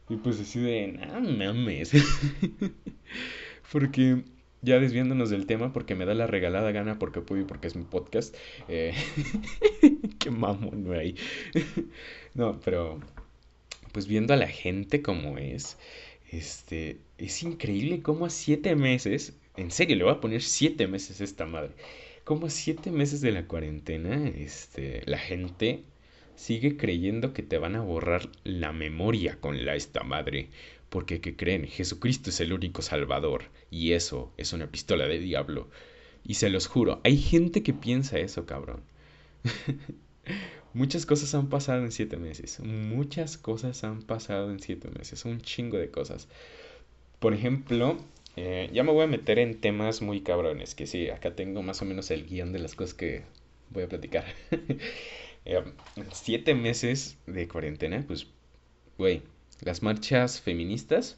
Y 0.09 0.17
pues 0.17 0.39
así 0.39 0.59
de, 0.59 0.87
no 0.87 1.53
mames. 1.53 1.91
porque 3.71 4.23
ya 4.63 4.79
desviándonos 4.79 5.29
del 5.29 5.45
tema, 5.45 5.73
porque 5.73 5.95
me 5.95 6.05
da 6.05 6.13
la 6.13 6.27
regalada 6.27 6.71
gana, 6.71 6.97
porque 6.97 7.21
puedo 7.21 7.41
y 7.41 7.45
porque 7.45 7.67
es 7.67 7.75
mi 7.75 7.83
podcast. 7.83 8.35
Eh, 8.67 8.93
qué 10.19 10.31
mamón, 10.31 10.85
güey. 10.85 11.15
no, 12.33 12.59
pero 12.61 12.99
pues 13.91 14.07
viendo 14.07 14.33
a 14.33 14.37
la 14.37 14.47
gente 14.47 15.01
como 15.01 15.37
es, 15.37 15.77
este, 16.31 16.97
es 17.17 17.43
increíble 17.43 18.01
cómo 18.01 18.25
a 18.25 18.29
siete 18.29 18.75
meses, 18.75 19.33
en 19.55 19.69
serio, 19.69 19.95
le 19.95 20.03
voy 20.03 20.13
a 20.13 20.21
poner 20.21 20.41
siete 20.41 20.87
meses 20.87 21.21
esta 21.21 21.45
madre, 21.45 21.71
como 22.23 22.47
a 22.47 22.49
siete 22.49 22.89
meses 22.89 23.21
de 23.21 23.31
la 23.31 23.45
cuarentena, 23.45 24.27
este, 24.29 25.03
la 25.05 25.19
gente 25.19 25.83
sigue 26.35 26.77
creyendo 26.77 27.33
que 27.33 27.43
te 27.43 27.57
van 27.57 27.75
a 27.75 27.81
borrar 27.81 28.29
la 28.43 28.71
memoria 28.71 29.37
con 29.39 29.65
la 29.65 29.75
esta 29.75 30.03
madre. 30.03 30.49
Porque, 30.89 31.21
¿qué 31.21 31.35
creen? 31.35 31.67
Jesucristo 31.67 32.29
es 32.29 32.39
el 32.39 32.53
único 32.53 32.81
salvador. 32.81 33.45
Y 33.73 33.93
eso 33.93 34.31
es 34.37 34.53
una 34.53 34.67
pistola 34.67 35.07
de 35.07 35.17
diablo. 35.17 35.67
Y 36.23 36.35
se 36.35 36.51
los 36.51 36.67
juro, 36.67 37.01
hay 37.03 37.17
gente 37.17 37.63
que 37.63 37.73
piensa 37.73 38.19
eso, 38.19 38.45
cabrón. 38.45 38.83
Muchas 40.75 41.07
cosas 41.07 41.33
han 41.33 41.49
pasado 41.49 41.83
en 41.83 41.91
siete 41.91 42.17
meses. 42.17 42.59
Muchas 42.59 43.35
cosas 43.35 43.83
han 43.83 44.03
pasado 44.03 44.51
en 44.51 44.59
siete 44.59 44.89
meses. 44.91 45.25
Un 45.25 45.41
chingo 45.41 45.79
de 45.79 45.89
cosas. 45.89 46.27
Por 47.17 47.33
ejemplo, 47.33 47.97
eh, 48.35 48.69
ya 48.71 48.83
me 48.83 48.91
voy 48.91 49.05
a 49.05 49.07
meter 49.07 49.39
en 49.39 49.59
temas 49.59 50.03
muy 50.03 50.21
cabrones. 50.21 50.75
Que 50.75 50.85
sí, 50.85 51.09
acá 51.09 51.35
tengo 51.35 51.63
más 51.63 51.81
o 51.81 51.85
menos 51.85 52.11
el 52.11 52.27
guion 52.27 52.53
de 52.53 52.59
las 52.59 52.75
cosas 52.75 52.93
que 52.93 53.23
voy 53.71 53.83
a 53.83 53.89
platicar. 53.89 54.25
eh, 55.45 55.63
siete 56.11 56.53
meses 56.53 57.17
de 57.25 57.47
cuarentena, 57.47 58.03
pues, 58.05 58.27
güey, 58.99 59.23
las 59.61 59.81
marchas 59.81 60.41
feministas. 60.41 61.17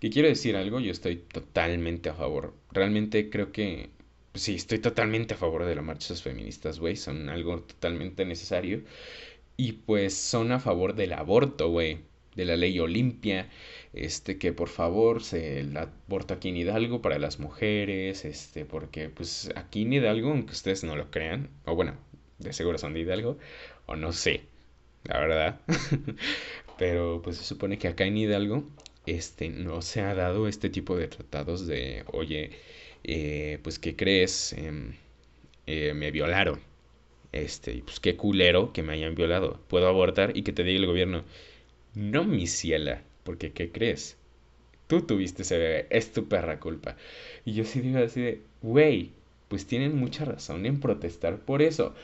Que 0.00 0.10
quiero 0.10 0.28
decir 0.28 0.56
algo, 0.56 0.80
yo 0.80 0.90
estoy 0.92 1.16
totalmente 1.16 2.08
a 2.08 2.14
favor. 2.14 2.54
Realmente 2.72 3.28
creo 3.30 3.52
que 3.52 3.90
sí, 4.34 4.54
estoy 4.54 4.78
totalmente 4.78 5.34
a 5.34 5.36
favor 5.36 5.64
de 5.66 5.74
las 5.74 5.84
marchas 5.84 6.22
feministas, 6.22 6.78
güey. 6.80 6.96
Son 6.96 7.28
algo 7.28 7.60
totalmente 7.62 8.24
necesario. 8.24 8.82
Y 9.56 9.72
pues 9.72 10.14
son 10.14 10.52
a 10.52 10.60
favor 10.60 10.94
del 10.94 11.12
aborto, 11.12 11.70
güey. 11.70 11.98
De 12.34 12.44
la 12.46 12.56
ley 12.56 12.78
Olimpia. 12.80 13.50
Este, 13.92 14.38
que 14.38 14.52
por 14.54 14.68
favor 14.68 15.22
se 15.22 15.60
el 15.60 15.76
aquí 15.76 16.48
en 16.48 16.56
Hidalgo 16.56 17.02
para 17.02 17.18
las 17.18 17.38
mujeres. 17.38 18.24
Este, 18.24 18.64
porque 18.64 19.10
pues 19.10 19.50
aquí 19.56 19.82
en 19.82 19.92
Hidalgo, 19.92 20.30
aunque 20.30 20.52
ustedes 20.52 20.82
no 20.84 20.96
lo 20.96 21.10
crean. 21.10 21.50
O 21.66 21.74
bueno, 21.76 21.96
de 22.38 22.52
seguro 22.54 22.78
son 22.78 22.94
de 22.94 23.00
Hidalgo. 23.00 23.38
O 23.86 23.96
no 23.96 24.12
sé. 24.12 24.42
La 25.04 25.18
verdad. 25.20 25.60
Pero 26.78 27.20
pues 27.22 27.36
se 27.38 27.44
supone 27.44 27.78
que 27.78 27.88
acá 27.88 28.04
en 28.06 28.16
Hidalgo. 28.16 28.64
Este, 29.06 29.48
no 29.50 29.82
se 29.82 30.02
ha 30.02 30.14
dado 30.14 30.48
este 30.48 30.70
tipo 30.70 30.96
de 30.96 31.08
tratados 31.08 31.66
de, 31.66 32.04
oye, 32.12 32.50
eh, 33.04 33.58
pues, 33.62 33.78
¿qué 33.78 33.96
crees? 33.96 34.52
Em, 34.54 34.94
eh, 35.66 35.94
me 35.94 36.10
violaron. 36.10 36.60
Este, 37.32 37.82
pues 37.84 38.00
qué 38.00 38.16
culero 38.16 38.72
que 38.72 38.82
me 38.82 38.92
hayan 38.94 39.14
violado. 39.14 39.60
Puedo 39.68 39.88
abortar 39.88 40.36
y 40.36 40.42
que 40.42 40.52
te 40.52 40.64
diga 40.64 40.80
el 40.80 40.86
gobierno, 40.86 41.24
no 41.94 42.24
mi 42.24 42.46
ciela, 42.46 43.02
porque 43.24 43.52
¿qué 43.52 43.70
crees? 43.70 44.16
Tú 44.88 45.02
tuviste 45.02 45.42
ese 45.42 45.58
bebé, 45.58 45.86
es 45.90 46.12
tu 46.12 46.28
perra 46.28 46.60
culpa. 46.60 46.96
Y 47.44 47.54
yo 47.54 47.64
sí 47.64 47.80
digo 47.80 47.98
así 47.98 48.20
de, 48.20 48.42
güey, 48.62 49.12
pues 49.48 49.66
tienen 49.66 49.96
mucha 49.96 50.24
razón 50.24 50.66
en 50.66 50.80
protestar 50.80 51.40
por 51.40 51.62
eso. 51.62 51.94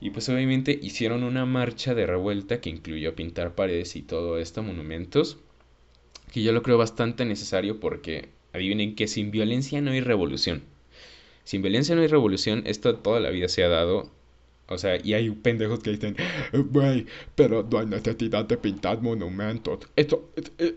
Y 0.00 0.10
pues 0.10 0.28
obviamente 0.28 0.78
hicieron 0.82 1.22
una 1.24 1.46
marcha 1.46 1.94
de 1.94 2.06
revuelta 2.06 2.60
que 2.60 2.70
incluyó 2.70 3.14
pintar 3.14 3.54
paredes 3.54 3.96
y 3.96 4.02
todo 4.02 4.38
esto, 4.38 4.62
monumentos, 4.62 5.38
que 6.34 6.42
yo 6.42 6.50
lo 6.50 6.64
creo 6.64 6.76
bastante 6.76 7.24
necesario 7.24 7.78
porque 7.78 8.28
adivinen 8.52 8.96
que 8.96 9.06
sin 9.06 9.30
violencia 9.30 9.80
no 9.80 9.92
hay 9.92 10.00
revolución. 10.00 10.64
Sin 11.44 11.62
violencia 11.62 11.94
no 11.94 12.02
hay 12.02 12.08
revolución, 12.08 12.64
esto 12.66 12.96
toda 12.96 13.20
la 13.20 13.30
vida 13.30 13.46
se 13.46 13.62
ha 13.62 13.68
dado. 13.68 14.10
O 14.66 14.76
sea, 14.76 14.98
y 15.00 15.14
hay 15.14 15.30
pendejos 15.30 15.78
que 15.78 15.90
dicen, 15.90 16.16
güey, 16.72 17.06
pero 17.36 17.62
no 17.62 17.78
hay 17.78 17.86
necesidad 17.86 18.46
de 18.46 18.56
pintar 18.56 19.00
monumentos. 19.00 19.78
Esto, 19.94 20.28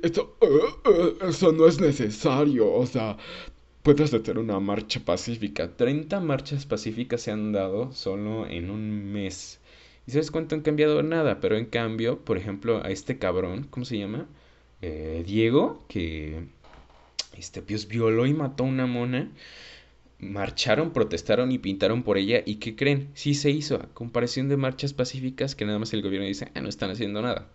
esto, 0.04 0.38
uh, 0.42 0.90
uh, 0.90 1.28
eso 1.28 1.52
no 1.52 1.66
es 1.66 1.82
necesario. 1.82 2.72
O 2.72 2.86
sea, 2.86 3.18
puedes 3.82 4.14
hacer 4.14 4.38
una 4.38 4.60
marcha 4.60 5.00
pacífica. 5.00 5.76
30 5.76 6.20
marchas 6.20 6.68
pacíficas 6.68 7.22
se 7.22 7.32
han 7.32 7.52
dado 7.52 7.92
solo 7.94 8.46
en 8.46 8.70
un 8.70 9.12
mes. 9.12 9.60
¿Y 10.06 10.12
sabes 10.12 10.30
cuánto 10.30 10.54
han 10.54 10.62
cambiado? 10.62 11.02
Nada, 11.02 11.40
pero 11.40 11.58
en 11.58 11.66
cambio, 11.66 12.20
por 12.20 12.38
ejemplo, 12.38 12.84
a 12.84 12.92
este 12.92 13.18
cabrón, 13.18 13.66
¿cómo 13.72 13.88
se 13.88 13.98
llama? 13.98 14.28
Eh, 14.82 15.24
Diego, 15.26 15.86
que 15.88 16.44
este, 17.38 17.62
pues 17.62 17.88
violó 17.88 18.26
y 18.26 18.34
mató 18.34 18.64
a 18.64 18.68
una 18.68 18.88
mona. 18.88 19.32
Marcharon, 20.20 20.94
protestaron 20.94 21.52
y 21.52 21.60
pintaron 21.60 22.04
por 22.04 22.18
ella. 22.18 22.42
¿Y 22.46 22.56
qué 22.56 22.76
creen? 22.76 23.10
Sí 23.14 23.36
se 23.36 23.52
hizo. 23.52 23.76
A 23.76 23.94
comparación 23.94 24.50
de 24.50 24.58
marchas 24.58 24.94
pacíficas 24.94 25.56
que 25.56 25.66
nada 25.66 25.80
más 25.80 25.94
el 25.94 26.02
gobierno 26.02 26.28
dice, 26.28 26.52
ah, 26.56 26.62
no 26.62 26.70
están 26.70 26.90
haciendo 26.90 27.22
nada. 27.22 27.48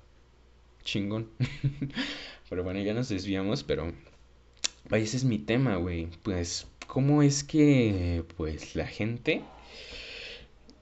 Chingón. 0.85 1.29
pero 2.49 2.63
bueno, 2.65 2.81
ya 2.81 2.95
nos 2.95 3.09
desviamos, 3.09 3.65
pero... 3.65 3.93
Vaya, 4.89 5.05
ese 5.05 5.17
es 5.17 5.25
mi 5.25 5.39
tema, 5.39 5.77
güey. 5.77 6.09
Pues, 6.23 6.67
¿cómo 6.87 7.23
es 7.23 7.45
que, 7.45 8.25
pues, 8.37 8.75
la 8.77 8.87
gente 8.87 9.43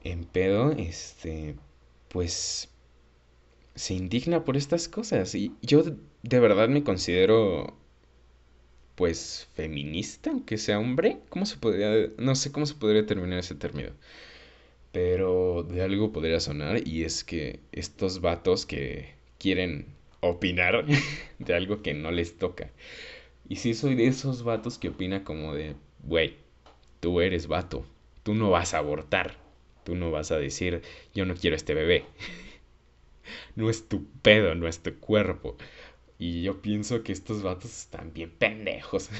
en 0.02 0.24
pedo, 0.24 0.72
este, 0.72 1.54
pues, 2.08 2.68
se 3.80 3.94
indigna 3.94 4.44
por 4.44 4.58
estas 4.58 4.88
cosas? 4.88 5.34
Y 5.34 5.52
yo 5.62 5.82
de 6.22 6.40
verdad 6.40 6.68
me 6.68 6.84
considero 6.84 7.74
pues 8.94 9.48
feminista, 9.54 10.30
aunque 10.30 10.58
sea 10.58 10.78
hombre. 10.78 11.16
¿Cómo 11.30 11.46
se 11.46 11.56
podría, 11.56 12.10
no 12.18 12.34
sé 12.34 12.52
cómo 12.52 12.66
se 12.66 12.74
podría 12.74 13.06
terminar 13.06 13.38
ese 13.38 13.54
término? 13.54 13.88
Pero 14.92 15.62
de 15.62 15.82
algo 15.82 16.12
podría 16.12 16.40
sonar 16.40 16.86
y 16.86 17.04
es 17.04 17.24
que 17.24 17.60
estos 17.72 18.20
vatos 18.20 18.66
que 18.66 19.14
quieren 19.38 19.86
opinar 20.20 20.84
de 21.38 21.54
algo 21.54 21.80
que 21.80 21.94
no 21.94 22.10
les 22.10 22.36
toca. 22.36 22.70
Y 23.48 23.56
si 23.56 23.72
soy 23.72 23.94
de 23.94 24.08
esos 24.08 24.42
vatos 24.42 24.76
que 24.76 24.90
opina 24.90 25.24
como 25.24 25.54
de, 25.54 25.74
güey, 26.04 26.36
tú 27.00 27.22
eres 27.22 27.46
vato, 27.46 27.86
tú 28.24 28.34
no 28.34 28.50
vas 28.50 28.74
a 28.74 28.78
abortar, 28.78 29.38
tú 29.84 29.94
no 29.94 30.10
vas 30.10 30.32
a 30.32 30.38
decir, 30.38 30.82
yo 31.14 31.24
no 31.24 31.34
quiero 31.34 31.56
este 31.56 31.72
bebé. 31.72 32.04
no 33.56 33.70
es 33.70 33.88
tu 33.88 34.06
pedo, 34.22 34.54
no 34.54 34.68
es 34.68 34.80
tu 34.80 34.94
cuerpo. 34.98 35.56
Y 36.18 36.42
yo 36.42 36.60
pienso 36.60 37.02
que 37.02 37.12
estos 37.12 37.42
vatos 37.42 37.70
están 37.70 38.12
bien 38.12 38.30
pendejos. 38.30 39.10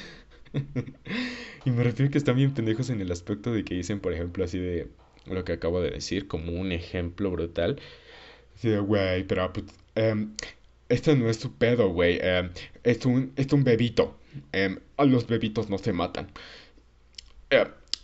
y 1.65 1.71
me 1.71 1.83
refiero 1.83 2.11
que 2.11 2.17
están 2.17 2.35
bien 2.35 2.53
pendejos 2.53 2.89
en 2.89 3.01
el 3.01 3.11
aspecto 3.11 3.51
de 3.51 3.63
que 3.63 3.75
dicen, 3.75 3.99
por 3.99 4.13
ejemplo, 4.13 4.43
así 4.43 4.59
de 4.59 4.87
lo 5.25 5.43
que 5.43 5.53
acabo 5.53 5.81
de 5.81 5.91
decir, 5.91 6.27
como 6.27 6.53
un 6.53 6.71
ejemplo 6.71 7.31
brutal. 7.31 7.79
Así 8.55 8.69
de, 8.69 8.79
güey, 8.79 9.23
pero 9.25 9.51
esto 10.89 11.15
no 11.15 11.29
es 11.29 11.37
su 11.37 11.53
pedo, 11.55 11.89
güey. 11.89 12.19
Em, 12.21 12.51
es, 12.83 13.05
un, 13.05 13.33
es 13.35 13.51
un 13.53 13.63
bebito. 13.63 14.17
A 14.97 15.05
los 15.05 15.27
bebitos 15.27 15.69
no 15.69 15.77
se 15.77 15.93
matan. 15.93 16.27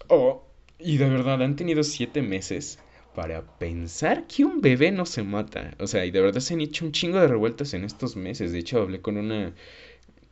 oh, 0.07 0.43
y 0.79 0.97
de 0.97 1.09
verdad, 1.09 1.41
han 1.41 1.55
tenido 1.55 1.83
siete 1.83 2.21
meses 2.21 2.79
para 3.17 3.41
pensar 3.57 4.27
que 4.27 4.45
un 4.45 4.61
bebé 4.61 4.91
no 4.91 5.07
se 5.07 5.23
mata. 5.23 5.73
O 5.79 5.87
sea, 5.87 6.05
y 6.05 6.11
de 6.11 6.21
verdad 6.21 6.39
se 6.39 6.53
han 6.53 6.61
hecho 6.61 6.85
un 6.85 6.91
chingo 6.91 7.19
de 7.19 7.27
revueltas 7.27 7.73
en 7.73 7.83
estos 7.83 8.15
meses. 8.15 8.51
De 8.51 8.59
hecho, 8.59 8.79
hablé 8.79 9.01
con 9.01 9.17
una. 9.17 9.55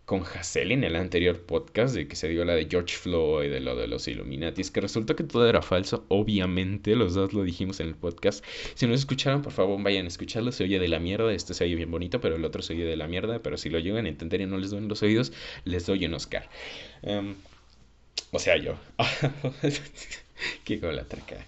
con 0.05 0.21
Hassel 0.21 0.71
en 0.71 0.83
el 0.83 0.95
anterior 0.95 1.41
podcast 1.41 1.95
de 1.95 2.07
que 2.07 2.15
se 2.15 2.29
dio 2.29 2.45
la 2.45 2.53
de 2.53 2.67
George 2.69 2.95
Floyd, 2.95 3.49
de 3.49 3.59
lo 3.59 3.75
de 3.75 3.87
los 3.87 4.07
Illuminatis, 4.07 4.69
que 4.69 4.81
resultó 4.81 5.15
que 5.15 5.23
todo 5.23 5.49
era 5.49 5.63
falso. 5.63 6.05
Obviamente, 6.09 6.95
los 6.95 7.15
dos 7.15 7.33
lo 7.33 7.41
dijimos 7.41 7.79
en 7.79 7.87
el 7.87 7.95
podcast. 7.95 8.45
Si 8.75 8.85
no 8.85 8.93
escucharon, 8.93 9.41
por 9.41 9.53
favor, 9.53 9.81
vayan 9.81 10.05
a 10.05 10.09
escucharlo. 10.09 10.51
Se 10.51 10.63
oye 10.63 10.77
de 10.77 10.87
la 10.87 10.99
mierda. 10.99 11.33
Este 11.33 11.55
se 11.55 11.63
oye 11.63 11.73
bien 11.73 11.89
bonito, 11.89 12.21
pero 12.21 12.35
el 12.35 12.45
otro 12.45 12.61
se 12.61 12.73
oye 12.73 12.85
de 12.85 12.97
la 12.97 13.07
mierda. 13.07 13.39
Pero 13.39 13.57
si 13.57 13.71
lo 13.71 13.79
llegan 13.79 14.05
a 14.05 14.09
entender 14.09 14.41
y 14.41 14.45
no 14.45 14.59
les 14.59 14.69
doy 14.69 14.81
los 14.81 15.01
oídos, 15.01 15.33
les 15.63 15.87
doy 15.87 16.05
un 16.05 16.13
Oscar. 16.13 16.47
Um, 17.01 17.33
o 18.29 18.37
sea, 18.37 18.57
yo. 18.57 18.75
Qué 20.63 20.77
la 20.77 21.05
traca. 21.05 21.47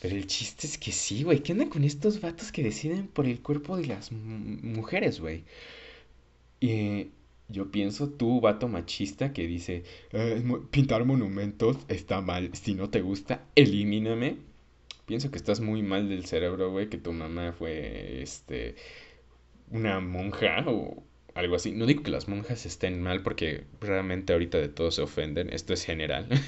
Pero 0.00 0.16
el 0.16 0.26
chiste 0.26 0.66
es 0.66 0.78
que 0.78 0.92
sí, 0.92 1.24
güey. 1.24 1.42
¿Qué 1.42 1.52
onda 1.52 1.68
con 1.68 1.84
estos 1.84 2.20
vatos 2.20 2.52
que 2.52 2.62
deciden 2.62 3.08
por 3.08 3.26
el 3.26 3.40
cuerpo 3.40 3.76
de 3.76 3.86
las 3.86 4.12
mujeres, 4.12 5.20
güey? 5.20 5.44
Y 6.60 7.08
yo 7.48 7.70
pienso, 7.70 8.10
tú, 8.10 8.40
vato 8.40 8.68
machista, 8.68 9.32
que 9.32 9.46
dice, 9.46 9.82
eh, 10.12 10.42
pintar 10.70 11.04
monumentos 11.04 11.78
está 11.88 12.20
mal. 12.20 12.50
Si 12.54 12.74
no 12.74 12.90
te 12.90 13.00
gusta, 13.00 13.44
elimíname. 13.56 14.38
Pienso 15.06 15.30
que 15.30 15.38
estás 15.38 15.60
muy 15.60 15.82
mal 15.82 16.08
del 16.08 16.26
cerebro, 16.26 16.70
güey. 16.70 16.88
Que 16.88 16.98
tu 16.98 17.12
mamá 17.12 17.52
fue, 17.52 18.22
este, 18.22 18.76
una 19.70 20.00
monja 20.00 20.64
o 20.66 21.02
algo 21.34 21.56
así. 21.56 21.72
No 21.72 21.86
digo 21.86 22.02
que 22.02 22.10
las 22.10 22.28
monjas 22.28 22.66
estén 22.66 23.00
mal 23.02 23.22
porque 23.22 23.64
realmente 23.80 24.32
ahorita 24.32 24.58
de 24.58 24.68
todo 24.68 24.90
se 24.90 25.02
ofenden. 25.02 25.52
Esto 25.52 25.72
es 25.74 25.84
general. 25.84 26.28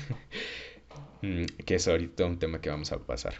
Mm, 1.22 1.44
que 1.64 1.74
es 1.76 1.88
ahorita 1.88 2.24
un 2.26 2.38
tema 2.38 2.60
que 2.60 2.70
vamos 2.70 2.92
a 2.92 2.98
pasar. 2.98 3.34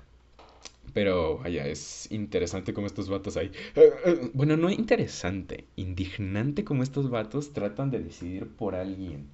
Pero 0.93 1.39
vaya, 1.39 1.67
es 1.67 2.11
interesante 2.11 2.73
como 2.75 2.87
estos 2.87 3.09
vatos 3.09 3.37
ahí. 3.37 3.51
Eh, 3.77 3.91
eh, 4.07 4.31
bueno, 4.35 4.57
no 4.57 4.71
interesante, 4.71 5.67
indignante 5.77 6.65
como 6.65 6.83
estos 6.83 7.11
vatos 7.11 7.53
tratan 7.53 7.91
de 7.91 8.01
decidir 8.01 8.49
por 8.49 8.75
alguien. 8.75 9.29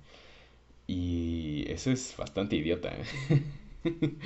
Y 0.87 1.65
eso 1.69 1.91
es 1.91 2.15
bastante 2.17 2.57
idiota. 2.57 2.91
¿eh? 2.95 3.43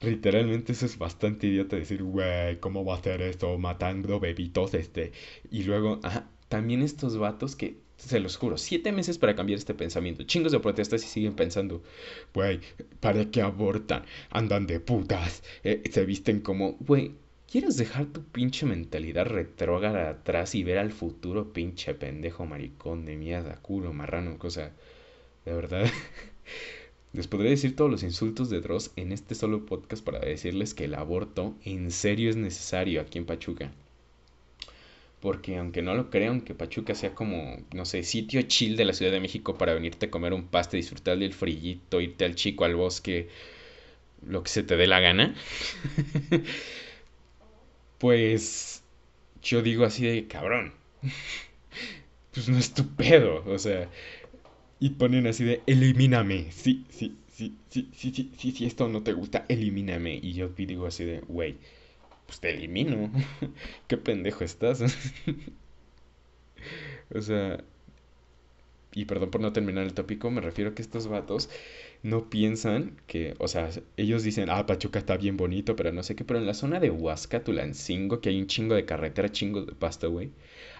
Literalmente 0.00 0.72
eso 0.72 0.86
es 0.86 0.98
bastante 0.98 1.46
idiota 1.48 1.76
decir, 1.76 2.02
güey, 2.02 2.58
¿cómo 2.60 2.84
va 2.84 2.96
a 2.96 3.02
ser 3.02 3.22
esto? 3.22 3.58
Matando 3.58 4.20
bebitos, 4.20 4.74
este. 4.74 5.12
Y 5.50 5.64
luego, 5.64 6.00
ajá, 6.02 6.28
también 6.48 6.82
estos 6.82 7.18
vatos 7.18 7.56
que, 7.56 7.78
se 8.06 8.20
los 8.20 8.36
juro, 8.36 8.56
siete 8.56 8.92
meses 8.92 9.18
para 9.18 9.34
cambiar 9.34 9.58
este 9.58 9.74
pensamiento. 9.74 10.22
Chingos 10.24 10.52
de 10.52 10.60
protestas 10.60 11.04
y 11.04 11.08
siguen 11.08 11.34
pensando, 11.34 11.82
güey, 12.34 12.60
¿para 13.00 13.30
qué 13.30 13.42
abortan? 13.42 14.04
Andan 14.30 14.66
de 14.66 14.80
putas. 14.80 15.42
Eh, 15.64 15.82
se 15.90 16.04
visten 16.04 16.40
como, 16.40 16.72
güey, 16.80 17.12
¿quieres 17.50 17.76
dejar 17.76 18.06
tu 18.06 18.22
pinche 18.24 18.66
mentalidad 18.66 19.26
retrógrada 19.26 20.10
atrás 20.10 20.54
y 20.54 20.64
ver 20.64 20.78
al 20.78 20.92
futuro, 20.92 21.52
pinche 21.52 21.94
pendejo 21.94 22.46
maricón 22.46 23.04
de 23.04 23.16
mierda, 23.16 23.56
culo, 23.56 23.92
marrano, 23.92 24.38
cosa. 24.38 24.72
De 25.44 25.52
verdad. 25.52 25.86
Les 27.12 27.26
podré 27.26 27.50
decir 27.50 27.74
todos 27.74 27.90
los 27.90 28.04
insultos 28.04 28.50
de 28.50 28.60
Dross 28.60 28.92
en 28.96 29.10
este 29.10 29.34
solo 29.34 29.66
podcast 29.66 30.04
para 30.04 30.20
decirles 30.20 30.74
que 30.74 30.84
el 30.84 30.94
aborto 30.94 31.56
en 31.64 31.90
serio 31.90 32.30
es 32.30 32.36
necesario 32.36 33.00
aquí 33.00 33.18
en 33.18 33.26
Pachuca. 33.26 33.72
Porque 35.20 35.58
aunque 35.58 35.82
no 35.82 35.94
lo 35.94 36.10
crean, 36.10 36.40
que 36.40 36.54
Pachuca 36.54 36.94
sea 36.94 37.14
como, 37.14 37.58
no 37.74 37.84
sé, 37.84 38.02
sitio 38.02 38.40
chill 38.42 38.76
de 38.76 38.86
la 38.86 38.94
Ciudad 38.94 39.12
de 39.12 39.20
México 39.20 39.58
para 39.58 39.74
venirte 39.74 40.06
a 40.06 40.10
comer 40.10 40.32
un 40.32 40.46
paste, 40.48 40.78
disfrutar 40.78 41.18
del 41.18 41.34
frillito, 41.34 42.00
irte 42.00 42.24
al 42.24 42.34
chico, 42.34 42.64
al 42.64 42.74
bosque, 42.74 43.28
lo 44.26 44.42
que 44.42 44.50
se 44.50 44.62
te 44.62 44.76
dé 44.76 44.86
la 44.86 45.00
gana. 45.00 45.34
pues 47.98 48.82
yo 49.42 49.62
digo 49.62 49.84
así 49.84 50.06
de 50.06 50.26
cabrón. 50.26 50.72
pues 52.32 52.48
no 52.48 52.58
es 52.58 52.72
tu 52.74 52.86
pedo, 52.96 53.44
o 53.46 53.58
sea. 53.58 53.88
Y 54.80 54.90
ponen 54.90 55.26
así 55.26 55.44
de 55.44 55.62
elimíname. 55.66 56.52
Sí, 56.52 56.84
sí, 56.90 57.16
sí, 57.28 57.56
sí, 57.70 57.88
sí, 57.94 58.12
sí, 58.12 58.32
sí, 58.38 58.52
si 58.52 58.66
esto 58.66 58.88
no 58.88 59.02
te 59.02 59.12
gusta, 59.12 59.44
elimíname. 59.48 60.14
Y 60.22 60.32
yo 60.34 60.48
digo 60.48 60.86
así 60.86 61.04
de, 61.04 61.20
güey 61.20 61.56
pues 62.30 62.38
te 62.38 62.50
elimino. 62.50 63.10
Qué 63.88 63.96
pendejo 63.96 64.44
estás. 64.44 64.82
o 67.12 67.20
sea, 67.20 67.64
y 68.92 69.04
perdón 69.06 69.32
por 69.32 69.40
no 69.40 69.52
terminar 69.52 69.84
el 69.84 69.94
tópico, 69.94 70.30
me 70.30 70.40
refiero 70.40 70.70
a 70.70 70.74
que 70.76 70.82
estos 70.82 71.08
vatos 71.08 71.50
no 72.04 72.30
piensan 72.30 73.00
que, 73.08 73.34
o 73.38 73.48
sea, 73.48 73.68
ellos 73.96 74.22
dicen, 74.22 74.48
ah, 74.48 74.64
Pachuca 74.64 75.00
está 75.00 75.16
bien 75.16 75.36
bonito, 75.36 75.74
pero 75.74 75.90
no 75.90 76.04
sé 76.04 76.14
qué, 76.14 76.24
pero 76.24 76.38
en 76.38 76.46
la 76.46 76.54
zona 76.54 76.78
de 76.78 76.90
Huasca, 76.90 77.42
Tulancingo, 77.42 78.20
que 78.20 78.28
hay 78.28 78.40
un 78.40 78.46
chingo 78.46 78.76
de 78.76 78.84
carretera, 78.84 79.32
chingo 79.32 79.64
de 79.64 79.72
pasta, 79.72 80.06
güey, 80.06 80.30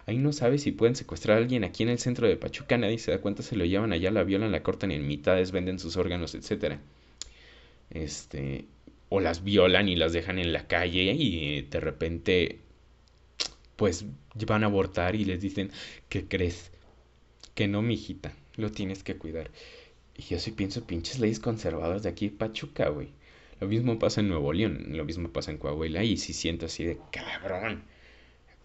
ahí 0.07 0.19
no 0.19 0.33
sabes 0.33 0.63
si 0.63 0.71
pueden 0.71 0.95
secuestrar 0.95 1.37
a 1.37 1.41
alguien 1.41 1.65
aquí 1.65 1.83
en 1.83 1.89
el 1.89 1.99
centro 1.99 2.29
de 2.29 2.37
Pachuca, 2.37 2.79
nadie 2.79 2.99
se 2.99 3.11
da 3.11 3.21
cuenta, 3.21 3.43
se 3.43 3.57
lo 3.57 3.65
llevan 3.65 3.93
allá, 3.93 4.13
la 4.13 4.23
violan, 4.23 4.53
la 4.53 4.63
cortan 4.63 4.93
en 4.93 5.05
mitades, 5.05 5.51
venden 5.51 5.81
sus 5.81 5.97
órganos, 5.97 6.37
etcétera. 6.37 6.81
Este, 7.91 8.67
o 9.11 9.21
las 9.21 9.45
violan 9.45 9.89
y 9.89 9.97
las 9.97 10.15
dejan 10.15 10.39
en 10.39 10.55
la 10.55 10.67
calle 10.67 11.13
y 11.13 11.63
de 11.63 11.81
repente 11.81 12.61
pues 13.77 14.07
van 14.47 14.63
a 14.63 14.67
abortar 14.67 15.15
y 15.17 15.25
les 15.25 15.41
dicen, 15.41 15.71
¿qué 16.09 16.27
crees? 16.27 16.71
Que 17.55 17.67
no, 17.69 17.83
mijita, 17.83 18.35
lo 18.57 18.71
tienes 18.71 19.03
que 19.03 19.17
cuidar. 19.17 19.51
Y 20.17 20.23
yo 20.23 20.39
sí 20.39 20.53
pienso, 20.53 20.87
pinches 20.87 21.19
leyes 21.19 21.41
conservadoras 21.41 22.03
de 22.03 22.09
aquí 22.09 22.29
Pachuca, 22.29 22.89
güey. 22.89 23.09
Lo 23.61 23.67
mismo 23.69 23.99
pasa 23.99 24.21
en 24.21 24.29
Nuevo 24.29 24.53
León, 24.53 24.87
lo 24.91 25.05
mismo 25.05 25.31
pasa 25.31 25.51
en 25.51 25.59
Coahuila 25.59 26.05
y 26.05 26.17
si 26.17 26.33
siento 26.33 26.67
así 26.67 26.85
de 26.85 26.99
cabrón. 27.11 27.83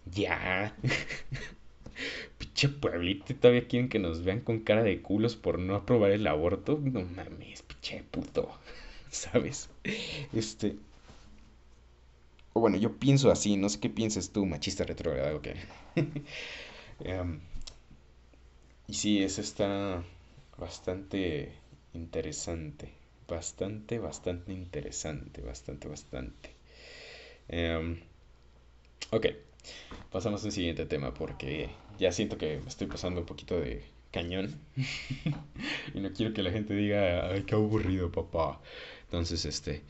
Ya. 0.06 0.76
Pinche 2.38 2.68
pueblito, 2.68 3.34
todavía 3.34 3.66
quieren 3.66 3.88
que 3.88 3.98
nos 3.98 4.22
vean 4.22 4.40
con 4.40 4.60
cara 4.60 4.82
de 4.82 5.00
culos 5.02 5.36
por 5.36 5.58
no 5.58 5.74
aprobar 5.74 6.12
el 6.12 6.26
aborto. 6.26 6.78
No 6.82 7.02
mames, 7.02 7.62
pinche 7.62 8.02
puto. 8.10 8.50
¿Sabes? 9.16 9.68
Este. 10.32 10.76
O 12.52 12.60
bueno, 12.60 12.76
yo 12.78 12.96
pienso 12.98 13.30
así, 13.30 13.56
no 13.56 13.68
sé 13.68 13.80
qué 13.80 13.90
piensas 13.90 14.30
tú, 14.30 14.46
machista 14.46 14.84
retrogrado, 14.84 15.36
ok. 15.36 15.48
Em, 17.00 17.40
y 18.88 18.94
sí, 18.94 19.22
eso 19.22 19.42
está 19.42 20.02
bastante 20.56 21.52
interesante. 21.92 22.90
Bastante, 23.28 23.98
bastante 23.98 24.52
interesante. 24.52 25.42
Bastante, 25.42 25.88
bastante. 25.88 26.56
Um, 27.48 27.98
ok, 29.10 29.26
pasamos 30.10 30.44
al 30.44 30.52
siguiente 30.52 30.86
tema 30.86 31.12
porque 31.12 31.70
ya 31.98 32.12
siento 32.12 32.38
que 32.38 32.60
me 32.60 32.68
estoy 32.68 32.86
pasando 32.86 33.20
un 33.20 33.26
poquito 33.26 33.58
de 33.60 33.84
cañón. 34.12 34.58
y 35.94 36.00
no 36.00 36.12
quiero 36.12 36.32
que 36.32 36.42
la 36.42 36.50
gente 36.50 36.74
diga, 36.74 37.28
ay, 37.30 37.42
qué 37.42 37.54
aburrido, 37.54 38.10
papá. 38.10 38.60
Entonces, 39.06 39.44
este, 39.44 39.82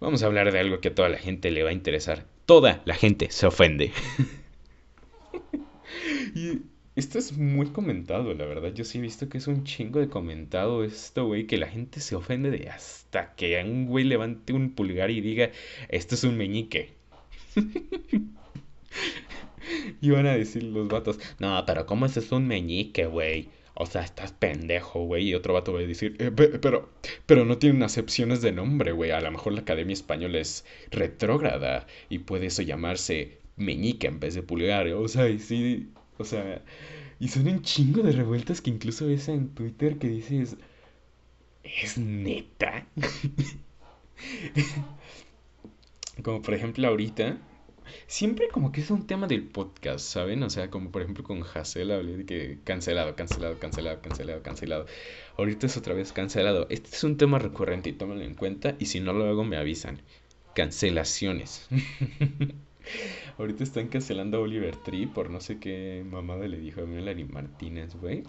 vamos 0.00 0.22
a 0.22 0.26
hablar 0.26 0.52
de 0.52 0.58
algo 0.58 0.80
que 0.80 0.88
a 0.88 0.94
toda 0.94 1.08
la 1.08 1.18
gente 1.18 1.50
le 1.50 1.62
va 1.62 1.70
a 1.70 1.74
interesar. 1.74 2.26
Toda 2.46 2.82
la 2.84 2.94
gente 2.94 3.30
se 3.30 3.46
ofende. 3.46 3.92
y 6.34 6.62
esto 6.96 7.18
es 7.18 7.36
muy 7.36 7.68
comentado, 7.68 8.34
la 8.34 8.46
verdad. 8.46 8.72
Yo 8.74 8.84
sí 8.84 8.98
he 8.98 9.00
visto 9.00 9.28
que 9.28 9.38
es 9.38 9.46
un 9.46 9.64
chingo 9.64 10.00
de 10.00 10.08
comentado 10.08 10.84
esto, 10.84 11.26
güey, 11.26 11.46
que 11.46 11.56
la 11.56 11.68
gente 11.68 12.00
se 12.00 12.16
ofende 12.16 12.50
de 12.50 12.68
hasta 12.68 13.34
que 13.34 13.62
un 13.64 13.86
güey 13.86 14.04
levante 14.04 14.52
un 14.52 14.74
pulgar 14.74 15.10
y 15.10 15.20
diga, 15.20 15.50
esto 15.88 16.14
es 16.14 16.24
un 16.24 16.36
meñique. 16.36 16.92
y 20.00 20.10
van 20.10 20.26
a 20.26 20.36
decir 20.36 20.62
los 20.62 20.88
vatos, 20.88 21.18
no, 21.38 21.62
pero 21.66 21.86
¿cómo 21.86 22.06
es 22.06 22.32
un 22.32 22.46
meñique, 22.46 23.06
güey? 23.06 23.48
O 23.80 23.86
sea, 23.86 24.02
estás 24.02 24.32
pendejo, 24.32 25.04
güey. 25.04 25.30
Y 25.30 25.34
otro 25.34 25.54
vato 25.54 25.72
va 25.72 25.80
a 25.80 25.82
decir, 25.82 26.14
eh, 26.18 26.30
pero, 26.30 26.90
pero 27.24 27.46
no 27.46 27.56
tienen 27.56 27.82
acepciones 27.82 28.42
de 28.42 28.52
nombre, 28.52 28.92
güey. 28.92 29.10
A 29.10 29.22
lo 29.22 29.30
mejor 29.30 29.54
la 29.54 29.62
Academia 29.62 29.94
Española 29.94 30.38
es 30.38 30.66
retrógrada 30.90 31.86
y 32.10 32.18
puede 32.18 32.46
eso 32.46 32.60
llamarse 32.60 33.38
meñique 33.56 34.06
en 34.06 34.20
vez 34.20 34.34
de 34.34 34.42
pulgar. 34.42 34.86
O 34.88 35.08
sea, 35.08 35.30
y 35.30 35.38
sí, 35.38 35.88
o 36.18 36.24
sea, 36.24 36.62
y 37.18 37.28
son 37.28 37.48
un 37.48 37.62
chingo 37.62 38.02
de 38.02 38.12
revueltas 38.12 38.60
que 38.60 38.68
incluso 38.68 39.06
ves 39.06 39.28
en 39.28 39.48
Twitter 39.48 39.98
que 39.98 40.08
dices, 40.08 40.58
¿es 41.64 41.96
neta? 41.96 42.86
Como 46.22 46.42
por 46.42 46.52
ejemplo 46.52 46.86
ahorita, 46.86 47.38
siempre 48.06 48.48
como 48.48 48.72
que 48.72 48.80
es 48.80 48.90
un 48.90 49.06
tema 49.06 49.26
del 49.26 49.44
podcast, 49.44 50.04
¿saben? 50.04 50.42
O 50.42 50.50
sea, 50.50 50.70
como 50.70 50.90
por 50.90 51.02
ejemplo 51.02 51.24
con 51.24 51.42
Hassel 51.42 51.90
hablé 51.90 52.18
de 52.18 52.26
que 52.26 52.58
cancelado, 52.64 53.14
cancelado, 53.16 53.58
cancelado, 53.58 54.00
cancelado, 54.02 54.42
cancelado. 54.42 54.86
Ahorita 55.36 55.66
es 55.66 55.76
otra 55.76 55.94
vez 55.94 56.12
cancelado. 56.12 56.66
Este 56.70 56.88
es 56.90 57.04
un 57.04 57.16
tema 57.16 57.38
recurrente 57.38 57.90
y 57.90 57.92
tómalo 57.94 58.22
en 58.22 58.34
cuenta 58.34 58.76
y 58.78 58.86
si 58.86 59.00
no 59.00 59.12
lo 59.12 59.26
hago 59.26 59.44
me 59.44 59.56
avisan. 59.56 60.02
Cancelaciones. 60.54 61.68
Ahorita 63.38 63.64
están 63.64 63.88
cancelando 63.88 64.38
a 64.38 64.40
Oliver 64.40 64.76
Tree 64.76 65.06
por 65.06 65.30
no 65.30 65.40
sé 65.40 65.58
qué 65.58 66.04
mamada 66.08 66.46
le 66.48 66.58
dijo 66.58 66.82
a 66.82 66.86
Melanie 66.86 67.24
Martínez, 67.24 67.94
güey. 67.94 68.24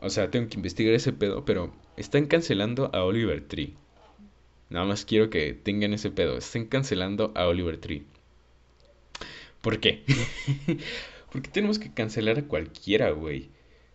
O 0.00 0.10
sea, 0.10 0.30
tengo 0.30 0.48
que 0.48 0.56
investigar 0.56 0.94
ese 0.94 1.12
pedo, 1.12 1.44
pero 1.44 1.72
están 1.96 2.26
cancelando 2.26 2.90
a 2.92 3.04
Oliver 3.04 3.46
Tree. 3.46 3.74
Nada 4.72 4.86
más 4.86 5.04
quiero 5.04 5.28
que 5.28 5.52
tengan 5.52 5.92
ese 5.92 6.10
pedo. 6.10 6.38
Están 6.38 6.64
cancelando 6.64 7.32
a 7.34 7.46
Oliver 7.46 7.76
Tree. 7.78 8.06
¿Por 9.62 9.80
qué? 9.80 10.02
Porque 11.32 11.50
tenemos 11.50 11.78
que 11.78 11.92
cancelar 11.92 12.38
a 12.38 12.46
cualquiera, 12.46 13.10
güey. 13.12 13.50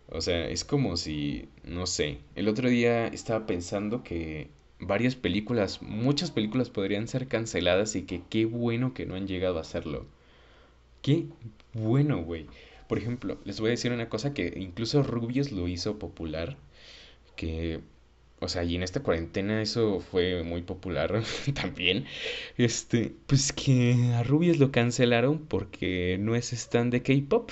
O 0.10 0.22
sea, 0.22 0.50
es 0.50 0.64
como 0.64 0.98
si, 0.98 1.50
no 1.64 1.86
sé, 1.86 2.20
el 2.36 2.48
otro 2.48 2.70
día 2.70 3.08
estaba 3.08 3.46
pensando 3.46 4.04
que 4.04 4.50
varias 4.80 5.16
películas, 5.16 5.82
muchas 5.82 6.32
películas 6.32 6.70
podrían 6.70 7.08
ser 7.08 7.28
canceladas 7.28 7.96
y 7.96 8.04
que 8.04 8.22
qué 8.30 8.46
bueno 8.46 8.94
que 8.94 9.06
no 9.06 9.16
han 9.16 9.28
llegado 9.28 9.58
a 9.58 9.62
hacerlo. 9.62 10.06
Qué 11.02 11.26
bueno, 11.74 12.24
güey. 12.24 12.48
Por 12.88 12.98
ejemplo, 12.98 13.38
les 13.44 13.60
voy 13.60 13.70
a 13.70 13.72
decir 13.72 13.92
una 13.92 14.10
cosa 14.10 14.34
que 14.34 14.54
incluso 14.58 15.04
Rubius 15.04 15.52
lo 15.52 15.68
hizo 15.68 16.00
popular, 16.00 16.58
que 17.36 17.82
o 18.40 18.48
sea, 18.48 18.64
y 18.64 18.76
en 18.76 18.84
esta 18.84 19.02
cuarentena 19.02 19.62
eso 19.62 20.00
fue 20.00 20.44
muy 20.44 20.62
popular 20.62 21.24
también. 21.54 22.06
Este, 22.58 23.14
pues 23.26 23.52
que 23.52 24.14
a 24.16 24.24
Rubius 24.24 24.60
lo 24.60 24.72
cancelaron 24.72 25.40
porque 25.40 26.18
no 26.20 26.36
es 26.36 26.54
stand 26.54 26.92
de 26.92 27.02
K-pop. 27.02 27.52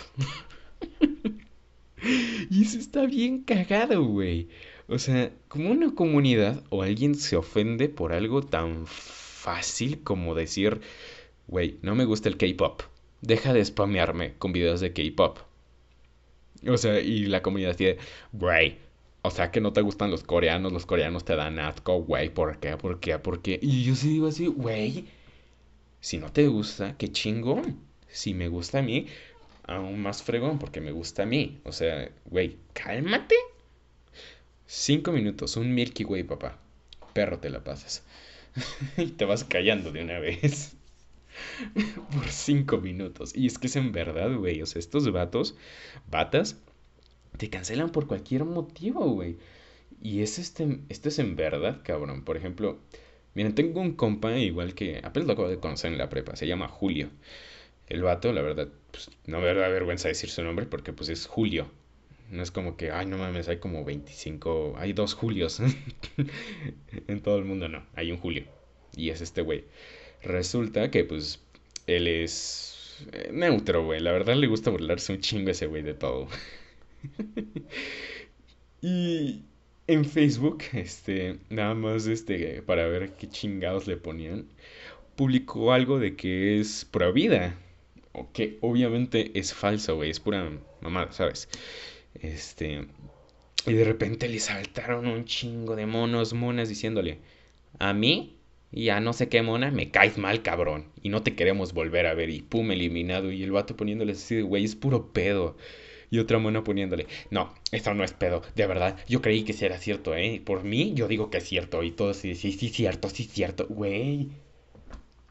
y 2.52 2.64
eso 2.64 2.78
está 2.78 3.06
bien 3.06 3.44
cagado, 3.44 4.04
güey. 4.06 4.48
O 4.88 5.00
sea, 5.00 5.32
como 5.48 5.72
una 5.72 5.96
comunidad 5.96 6.64
o 6.70 6.84
alguien 6.84 7.16
se 7.16 7.36
ofende 7.36 7.90
por 7.90 8.14
algo 8.14 8.44
tan 8.44 8.86
fácil 8.86 10.04
como 10.04 10.36
decir, 10.36 10.82
güey, 11.48 11.78
no 11.82 11.96
me 11.96 12.06
gusta 12.06 12.30
el 12.30 12.38
K-pop. 12.38 12.84
Deja 13.22 13.54
de 13.54 13.66
spamearme 13.66 14.36
con 14.38 14.52
videos 14.52 14.82
de 14.82 14.94
K-pop. 14.94 15.40
O 16.68 16.78
sea, 16.78 17.00
y 17.00 17.26
la 17.26 17.42
comunidad 17.42 17.76
tiene, 17.76 17.98
güey, 18.32 18.78
o 19.26 19.32
sea 19.32 19.52
que 19.52 19.62
no 19.62 19.74
te 19.74 19.82
gustan 19.82 20.12
los 20.12 20.24
coreanos, 20.24 20.72
los 20.72 20.86
coreanos 20.86 21.26
te 21.26 21.36
dan 21.36 21.60
asco, 21.60 22.02
güey, 22.02 22.30
¿por 22.30 22.60
qué? 22.60 22.78
¿Por 22.78 23.00
qué? 23.00 23.20
¿Por 23.20 23.42
qué? 23.42 23.60
Y 23.62 23.84
yo 23.84 23.96
sí 23.96 24.10
digo 24.10 24.28
así, 24.28 24.48
güey, 24.48 25.06
si 26.00 26.18
no 26.18 26.32
te 26.32 26.48
gusta, 26.48 26.96
qué 26.98 27.12
chingón. 27.12 27.80
Si 28.08 28.34
me 28.34 28.48
gusta 28.48 28.80
a 28.80 28.82
mí, 28.82 29.08
aún 29.64 30.00
más 30.00 30.24
fregón, 30.24 30.60
porque 30.60 30.80
me 30.80 30.92
gusta 30.92 31.24
a 31.24 31.26
mí. 31.26 31.60
O 31.64 31.72
sea, 31.72 32.10
güey, 32.26 32.58
cálmate. 32.74 33.36
Cinco 34.68 35.12
minutos, 35.12 35.58
un 35.58 35.74
Milky 35.74 36.04
Way, 36.04 36.24
papá. 36.24 36.60
Perro 37.14 37.40
te 37.40 37.50
la 37.50 37.64
pasas. 37.64 38.04
y 38.98 39.08
te 39.08 39.26
vas 39.26 39.44
callando 39.44 39.92
de 39.92 40.04
una 40.04 40.20
vez. 40.20 40.76
Por 42.14 42.28
cinco 42.30 42.78
minutos. 42.78 43.36
Y 43.36 43.48
es 43.48 43.58
que 43.58 43.68
es 43.68 43.76
en 43.76 43.92
verdad, 43.92 44.34
güey. 44.36 44.62
O 44.62 44.66
sea, 44.66 44.80
estos 44.80 45.12
vatos, 45.12 45.56
batas, 46.10 46.58
te 47.38 47.50
cancelan 47.50 47.92
por 47.92 48.08
cualquier 48.08 48.46
motivo, 48.46 49.06
güey. 49.10 49.38
Y 50.02 50.22
es 50.22 50.40
este, 50.40 50.80
es 50.90 51.20
en 51.20 51.36
verdad, 51.36 51.82
cabrón. 51.84 52.24
Por 52.24 52.38
ejemplo, 52.38 52.80
miren, 53.34 53.56
tengo 53.56 53.82
un 53.82 53.94
compa 53.94 54.38
igual 54.38 54.74
que 54.76 55.00
apenas 55.04 55.28
lo 55.28 55.34
acabo 55.34 55.50
de 55.50 55.60
conocer 55.60 55.92
en 55.92 55.98
la 55.98 56.10
prepa. 56.10 56.36
Se 56.36 56.48
llama 56.48 56.68
Julio. 56.68 57.10
El 57.88 58.02
vato, 58.04 58.34
la 58.34 58.42
verdad, 58.42 58.70
pues 58.92 59.10
no 59.26 59.40
me 59.40 59.54
da 59.54 59.68
vergüenza 59.68 60.08
decir 60.08 60.30
su 60.30 60.44
nombre 60.44 60.66
porque 60.66 60.94
pues 60.94 61.10
es 61.10 61.28
Julio. 61.28 61.70
No 62.32 62.42
es 62.42 62.52
como 62.52 62.76
que, 62.76 62.92
ay, 62.92 63.06
no 63.06 63.18
mames, 63.18 63.48
hay 63.48 63.58
como 63.58 63.86
25, 63.86 64.76
hay 64.78 64.94
dos 64.94 65.14
Julios. 65.14 65.60
en 67.08 67.22
todo 67.22 67.38
el 67.38 67.46
mundo 67.46 67.70
no, 67.70 67.86
hay 67.96 68.12
un 68.12 68.18
Julio. 68.18 68.46
Y 68.96 69.10
es 69.10 69.22
este 69.22 69.42
güey. 69.42 69.66
Resulta 70.24 70.90
que 70.90 71.04
pues 71.04 71.40
él 71.88 72.08
es 72.08 72.98
eh, 73.12 73.30
neutro, 73.32 73.86
güey. 73.86 74.00
La 74.00 74.12
verdad 74.12 74.36
le 74.36 74.48
gusta 74.48 74.72
burlarse 74.72 75.14
un 75.14 75.22
chingo 75.22 75.52
ese 75.52 75.68
güey 75.68 75.84
de 75.84 75.94
todo. 75.94 76.28
y 78.82 79.44
en 79.88 80.06
Facebook, 80.06 80.64
este, 80.74 81.38
nada 81.50 81.74
más 81.74 82.08
este, 82.08 82.62
para 82.64 82.88
ver 82.88 83.14
qué 83.16 83.30
chingados 83.30 83.88
le 83.88 83.98
ponían, 83.98 84.48
publicó 85.16 85.74
algo 85.74 86.00
de 86.00 86.16
que 86.16 86.60
es 86.60 86.86
pro 86.86 87.14
vida. 87.14 87.56
O 88.14 88.32
que 88.32 88.58
obviamente 88.62 89.38
es 89.38 89.54
falso, 89.54 89.96
güey. 89.98 90.10
Es 90.10 90.20
pura 90.20 90.50
mamada, 90.82 91.12
¿sabes? 91.12 91.50
Este. 92.14 92.88
Y 93.68 93.74
de 93.74 93.84
repente 93.84 94.30
le 94.30 94.40
saltaron 94.40 95.08
un 95.08 95.26
chingo 95.26 95.76
de 95.76 95.86
monos, 95.86 96.34
monas 96.34 96.70
diciéndole: 96.70 97.20
A 97.80 97.94
mí 97.94 98.38
y 98.72 98.90
a 98.90 99.00
no 99.00 99.14
sé 99.14 99.30
qué 99.30 99.42
mona, 99.42 99.72
me 99.72 99.92
caes 99.92 100.18
mal, 100.18 100.42
cabrón. 100.44 100.86
Y 101.02 101.10
no 101.10 101.24
te 101.24 101.36
queremos 101.36 101.74
volver 101.74 102.08
a 102.08 102.14
ver. 102.14 102.30
Y 102.30 102.42
pum, 102.42 102.72
eliminado. 102.72 103.32
Y 103.32 103.44
el 103.44 103.52
vato 103.52 103.76
poniéndole 103.76 104.14
así 104.14 104.42
güey, 104.42 104.64
es 104.64 104.76
puro 104.76 105.12
pedo. 105.12 105.58
Y 106.10 106.20
otra 106.20 106.40
mona 106.40 106.64
poniéndole, 106.64 107.08
no, 107.32 107.54
eso 107.72 107.94
no 107.94 108.04
es 108.04 108.14
pedo, 108.14 108.42
de 108.56 108.68
verdad, 108.68 108.98
yo 109.08 109.22
creí 109.22 109.44
que 109.44 109.54
sí 109.54 109.66
era 109.66 109.78
cierto, 109.78 110.16
¿eh? 110.16 110.42
Por 110.44 110.64
mí, 110.64 110.94
yo 110.94 111.08
digo 111.08 111.30
que 111.30 111.38
es 111.38 111.48
cierto. 111.48 111.84
Y 111.84 111.92
todo 111.92 112.12
así, 112.12 112.36
sí, 112.36 112.52
sí, 112.52 112.70
cierto, 112.70 113.10
sí, 113.10 113.24
cierto, 113.26 113.68
güey. 113.68 114.30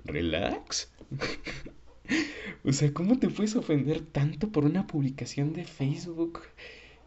Relax. 0.04 0.92
o 2.64 2.72
sea, 2.72 2.92
¿cómo 2.92 3.18
te 3.18 3.28
puedes 3.28 3.56
ofender 3.56 4.00
tanto 4.00 4.50
por 4.50 4.64
una 4.64 4.86
publicación 4.86 5.52
de 5.52 5.64
Facebook 5.64 6.40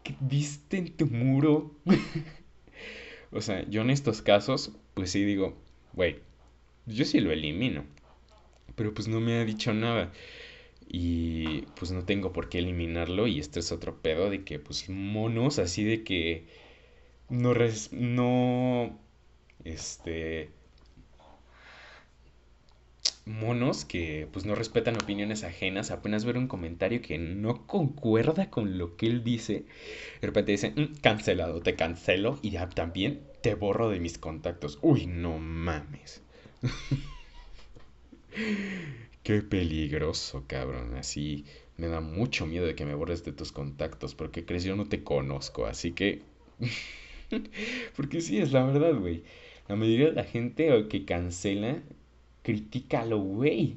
que 0.02 0.14
viste 0.20 0.78
en 0.78 0.92
tu 0.92 1.06
muro? 1.06 1.74
o 3.30 3.40
sea, 3.40 3.68
yo 3.68 3.82
en 3.82 3.90
estos 3.90 4.22
casos, 4.22 4.72
pues 4.94 5.10
sí 5.10 5.24
digo, 5.24 5.56
güey, 5.92 6.18
yo 6.86 7.04
sí 7.04 7.20
lo 7.20 7.30
elimino. 7.32 7.84
Pero 8.74 8.94
pues 8.94 9.08
no 9.08 9.20
me 9.20 9.38
ha 9.38 9.44
dicho 9.44 9.72
nada. 9.74 10.12
Y 10.88 11.62
pues 11.76 11.90
no 11.92 12.04
tengo 12.04 12.32
por 12.32 12.48
qué 12.48 12.58
eliminarlo. 12.58 13.26
Y 13.26 13.38
este 13.40 13.60
es 13.60 13.72
otro 13.72 14.00
pedo 14.02 14.30
de 14.30 14.44
que, 14.44 14.58
pues, 14.58 14.88
monos 14.88 15.58
así 15.58 15.84
de 15.84 16.04
que 16.04 16.46
no, 17.30 17.54
res, 17.54 17.92
no, 17.92 18.98
este, 19.64 20.50
monos 23.26 23.84
que 23.84 24.26
pues 24.32 24.44
no 24.44 24.54
respetan 24.56 24.96
opiniones 24.96 25.44
ajenas, 25.44 25.90
apenas 25.92 26.24
ver 26.24 26.36
un 26.38 26.48
comentario 26.48 27.00
que 27.02 27.16
no 27.18 27.64
concuerda 27.66 28.50
con 28.50 28.76
lo 28.78 28.96
que 28.96 29.06
él 29.06 29.22
dice, 29.22 29.66
de 30.20 30.26
repente 30.26 30.52
dicen, 30.52 30.74
mm, 30.76 31.00
cancelado, 31.00 31.60
te 31.60 31.76
cancelo 31.76 32.38
y 32.42 32.50
ya 32.50 32.68
también 32.68 33.20
te 33.42 33.54
borro 33.54 33.90
de 33.90 34.00
mis 34.00 34.18
contactos. 34.18 34.78
Uy, 34.82 35.06
no 35.06 35.38
mames. 35.38 36.22
Qué 39.28 39.42
peligroso, 39.42 40.44
cabrón. 40.46 40.94
Así 40.94 41.44
me 41.76 41.88
da 41.88 42.00
mucho 42.00 42.46
miedo 42.46 42.64
de 42.64 42.74
que 42.74 42.86
me 42.86 42.94
borres 42.94 43.26
de 43.26 43.32
tus 43.32 43.52
contactos, 43.52 44.14
porque 44.14 44.46
crees 44.46 44.64
yo 44.64 44.74
no 44.74 44.88
te 44.88 45.04
conozco, 45.04 45.66
así 45.66 45.92
que... 45.92 46.22
porque 47.96 48.22
sí, 48.22 48.38
es 48.38 48.52
la 48.52 48.64
verdad, 48.64 48.98
güey. 48.98 49.24
La 49.68 49.76
mayoría 49.76 50.06
de 50.06 50.12
la 50.12 50.24
gente 50.24 50.88
que 50.88 51.04
cancela, 51.04 51.82
critícalo, 52.42 53.18
güey. 53.18 53.76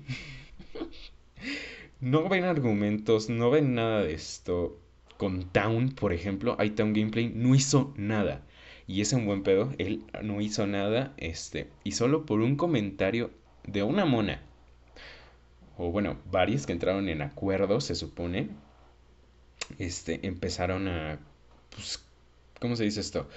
no 2.00 2.30
ven 2.30 2.46
argumentos, 2.46 3.30
no 3.30 3.52
ven 3.52 3.76
nada 3.76 4.04
de 4.04 4.14
esto. 4.14 4.80
Con 5.18 5.52
Town, 5.52 5.90
por 5.90 6.14
ejemplo, 6.14 6.56
Town 6.78 6.94
Gameplay 6.94 7.30
no 7.36 7.56
hizo 7.56 7.94
nada. 7.98 8.48
Y 8.88 9.02
es 9.02 9.12
un 9.12 9.26
buen 9.26 9.44
pedo, 9.44 9.74
él 9.80 10.06
no 10.24 10.40
hizo 10.40 10.66
nada, 10.66 11.14
este, 11.18 11.68
y 11.84 11.92
solo 11.92 12.26
por 12.26 12.40
un 12.40 12.56
comentario 12.56 13.32
de 13.68 13.84
una 13.84 14.06
mona 14.06 14.48
o 15.82 15.92
bueno, 15.92 16.20
varias 16.32 16.68
que 16.68 16.74
entraron 16.74 17.10
en 17.10 17.24
acuerdo, 17.24 17.82
se 17.82 17.96
supone, 17.96 18.50
este, 19.80 20.20
empezaron 20.28 20.88
a, 20.88 21.20
pues, 21.72 22.04
¿cómo 22.60 22.76
se 22.76 22.84
dice 22.84 23.00
esto? 23.00 23.28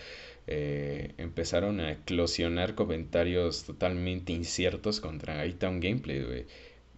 Eh, 0.47 1.15
empezaron 1.17 1.81
a 1.81 1.93
eclosionar 1.93 2.75
comentarios 2.75 3.65
totalmente 3.65 4.35
inciertos 4.35 5.01
contra 5.01 5.47
iTown 5.47 5.81
Gameplay. 5.81 6.47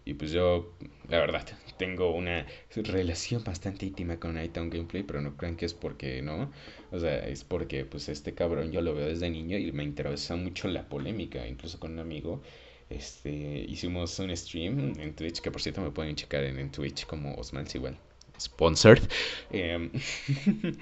Y 0.04 0.14
pues 0.14 0.32
yo, 0.32 0.72
la 1.08 1.18
verdad, 1.18 1.46
tengo 1.78 2.10
una 2.12 2.46
relación 2.74 3.44
bastante 3.44 3.86
íntima 3.86 4.18
con 4.18 4.42
iTown 4.42 4.68
Gameplay, 4.68 5.04
pero 5.04 5.20
no 5.20 5.36
crean 5.36 5.56
que 5.56 5.66
es 5.66 5.74
porque 5.74 6.22
no. 6.22 6.50
O 6.90 6.98
sea, 6.98 7.18
es 7.28 7.44
porque 7.44 7.84
pues 7.84 8.08
este 8.08 8.34
cabrón 8.34 8.72
yo 8.72 8.80
lo 8.80 8.94
veo 8.94 9.06
desde 9.06 9.30
niño 9.30 9.58
y 9.58 9.70
me 9.70 9.84
interesa 9.84 10.34
mucho 10.34 10.66
la 10.66 10.88
polémica, 10.88 11.46
incluso 11.46 11.78
con 11.78 11.92
un 11.92 12.00
amigo 12.00 12.42
este, 12.90 13.30
hicimos 13.68 14.18
un 14.18 14.34
stream 14.36 14.94
en 14.98 15.14
Twitch, 15.14 15.40
que 15.40 15.50
por 15.50 15.60
cierto 15.60 15.80
me 15.80 15.90
pueden 15.90 16.14
checar 16.16 16.44
en, 16.44 16.70
Twitch 16.70 17.06
como 17.06 17.34
Osman 17.34 17.66
igual. 17.74 17.98
Sponsored. 18.38 19.02
Em, 19.50 19.90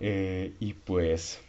eh, 0.00 0.52
y 0.58 0.72
pues, 0.74 1.40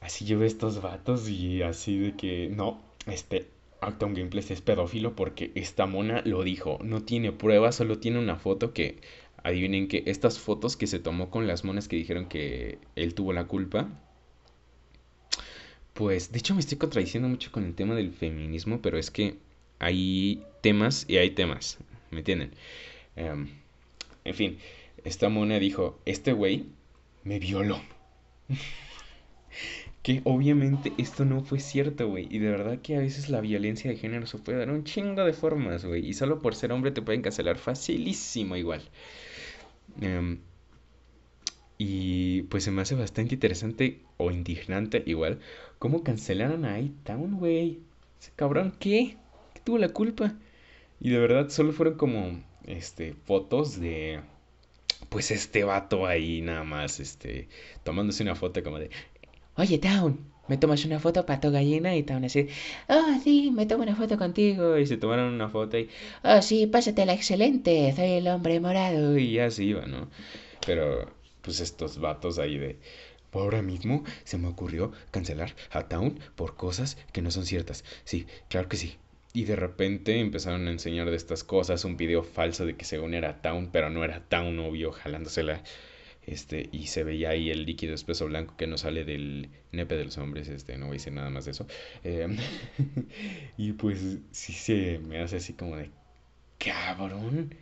así 0.00 0.24
yo 0.24 0.38
veo 0.38 0.46
estos 0.46 0.80
vatos 0.80 1.28
y 1.28 1.62
así 1.62 1.98
de 1.98 2.16
que, 2.16 2.48
no, 2.48 2.80
este, 3.06 3.48
Acton 3.80 4.14
Gameplays 4.14 4.50
es 4.50 4.60
pedófilo 4.60 5.14
porque 5.14 5.52
esta 5.54 5.86
mona 5.86 6.22
lo 6.24 6.42
dijo. 6.42 6.78
No 6.82 7.02
tiene 7.02 7.32
pruebas, 7.32 7.76
solo 7.76 7.98
tiene 7.98 8.18
una 8.18 8.36
foto 8.36 8.72
que, 8.72 9.00
adivinen 9.46 9.86
que 9.86 10.02
estas 10.06 10.38
fotos 10.40 10.76
que 10.76 10.88
se 10.88 10.98
tomó 10.98 11.30
con 11.30 11.46
las 11.46 11.64
monas 11.64 11.86
que 11.86 11.96
dijeron 11.96 12.26
que 12.26 12.78
él 12.96 13.14
tuvo 13.14 13.32
la 13.32 13.46
culpa, 13.46 13.88
pues, 15.96 16.30
de 16.30 16.38
hecho 16.38 16.54
me 16.54 16.60
estoy 16.60 16.78
contradiciendo 16.78 17.28
mucho 17.28 17.50
con 17.50 17.64
el 17.64 17.74
tema 17.74 17.94
del 17.94 18.12
feminismo, 18.12 18.80
pero 18.82 18.98
es 18.98 19.10
que 19.10 19.36
hay 19.78 20.42
temas 20.60 21.06
y 21.08 21.16
hay 21.16 21.30
temas, 21.30 21.78
¿me 22.10 22.18
entienden? 22.18 22.52
Em, 23.16 23.48
en 24.24 24.34
fin, 24.34 24.58
esta 25.04 25.28
mona 25.30 25.58
dijo, 25.58 25.98
este 26.04 26.32
güey 26.32 26.66
me 27.24 27.38
violó. 27.38 27.80
que 30.02 30.20
obviamente 30.24 30.92
esto 30.98 31.24
no 31.24 31.42
fue 31.42 31.60
cierto, 31.60 32.08
güey. 32.08 32.28
Y 32.30 32.38
de 32.38 32.50
verdad 32.50 32.78
que 32.80 32.96
a 32.96 33.00
veces 33.00 33.28
la 33.28 33.40
violencia 33.40 33.90
de 33.90 33.96
género 33.96 34.26
se 34.26 34.38
puede 34.38 34.58
dar 34.58 34.70
un 34.70 34.84
chingo 34.84 35.24
de 35.24 35.32
formas, 35.32 35.84
güey. 35.84 36.06
Y 36.06 36.14
solo 36.14 36.40
por 36.42 36.54
ser 36.54 36.72
hombre 36.72 36.92
te 36.92 37.02
pueden 37.02 37.22
cancelar 37.22 37.58
facilísimo 37.58 38.54
igual. 38.54 38.82
Um, 40.00 40.38
y 41.78 42.42
pues 42.42 42.64
se 42.64 42.70
me 42.70 42.82
hace 42.82 42.94
bastante 42.94 43.34
interesante 43.34 44.00
o 44.16 44.30
indignante 44.30 45.02
igual 45.06 45.40
cómo 45.78 46.02
cancelaron 46.02 46.64
a 46.64 46.78
iTown, 46.78 47.38
güey. 47.38 47.80
Ese 48.20 48.32
cabrón, 48.36 48.74
¿qué? 48.78 49.16
¿Qué 49.54 49.60
tuvo 49.64 49.78
la 49.78 49.90
culpa? 49.90 50.34
Y 51.00 51.10
de 51.10 51.18
verdad 51.18 51.48
solo 51.50 51.72
fueron 51.72 51.96
como 51.96 52.42
este 52.66 53.14
fotos 53.24 53.78
de 53.80 54.20
pues 55.08 55.30
este 55.30 55.62
vato 55.64 56.06
ahí 56.06 56.40
nada 56.40 56.64
más 56.64 57.00
este 57.00 57.48
tomándose 57.84 58.22
una 58.22 58.34
foto 58.34 58.62
como 58.62 58.78
de 58.78 58.90
Oye, 59.58 59.78
Town, 59.78 60.18
¿me 60.48 60.58
tomas 60.58 60.84
una 60.84 61.00
foto, 61.00 61.24
pato 61.24 61.50
gallina? 61.50 61.96
Y 61.96 62.02
Town 62.02 62.24
así, 62.24 62.48
oh, 62.88 63.18
sí, 63.24 63.50
me 63.50 63.64
tomo 63.64 63.84
una 63.84 63.96
foto 63.96 64.18
contigo. 64.18 64.76
Y 64.76 64.86
se 64.86 64.98
tomaron 64.98 65.32
una 65.32 65.48
foto 65.48 65.78
y, 65.78 65.88
oh, 66.22 66.42
sí, 66.42 66.66
pásatela 66.66 67.14
excelente, 67.14 67.90
soy 67.96 68.10
el 68.12 68.28
hombre 68.28 68.60
morado. 68.60 69.16
Y 69.18 69.32
ya 69.32 69.50
se 69.50 69.64
iba, 69.64 69.86
¿no? 69.86 70.10
Pero 70.66 71.10
pues 71.40 71.60
estos 71.60 71.98
vatos 71.98 72.38
ahí 72.38 72.58
de... 72.58 72.78
Ahora 73.40 73.62
mismo 73.62 74.04
se 74.24 74.38
me 74.38 74.48
ocurrió 74.48 74.92
cancelar 75.10 75.54
a 75.70 75.88
Town 75.88 76.18
por 76.34 76.56
cosas 76.56 76.96
que 77.12 77.22
no 77.22 77.30
son 77.30 77.46
ciertas. 77.46 77.84
Sí, 78.04 78.26
claro 78.48 78.68
que 78.68 78.76
sí. 78.76 78.96
y 79.32 79.44
de 79.44 79.56
repente 79.56 80.18
empezaron 80.18 80.66
a 80.66 80.70
enseñar 80.72 81.10
de 81.10 81.16
estas 81.16 81.44
cosas, 81.44 81.84
un 81.84 81.96
video 81.96 82.22
falso 82.22 82.64
de 82.64 82.74
que 82.76 82.84
según 82.86 83.12
era 83.14 83.42
Town, 83.42 83.70
pero 83.72 83.90
no 83.90 84.02
era 84.04 84.20
Town, 84.28 84.58
obvio, 84.60 84.92
jalándosela. 84.92 85.62
Este, 86.26 86.68
y 86.72 86.88
se 86.88 87.04
veía 87.04 87.30
ahí 87.30 87.50
el 87.50 87.64
líquido 87.66 87.94
espeso 87.94 88.26
blanco 88.26 88.56
que 88.56 88.66
no 88.66 88.78
sale 88.78 89.04
del 89.04 89.50
nepe 89.72 89.96
de 89.96 90.04
los 90.06 90.18
hombres, 90.18 90.48
este, 90.48 90.76
no 90.76 90.86
voy 90.86 90.94
a 90.96 90.98
decir 90.98 91.12
nada 91.12 91.30
más 91.30 91.44
de 91.44 91.52
eso. 91.52 91.66
Em, 92.02 92.36
y 93.56 93.72
pues 93.74 94.18
sí 94.32 94.52
se 94.52 94.98
me 94.98 95.20
hace 95.20 95.36
así 95.36 95.54
como 95.54 95.76
de, 95.76 95.92
cabrón, 96.58 97.54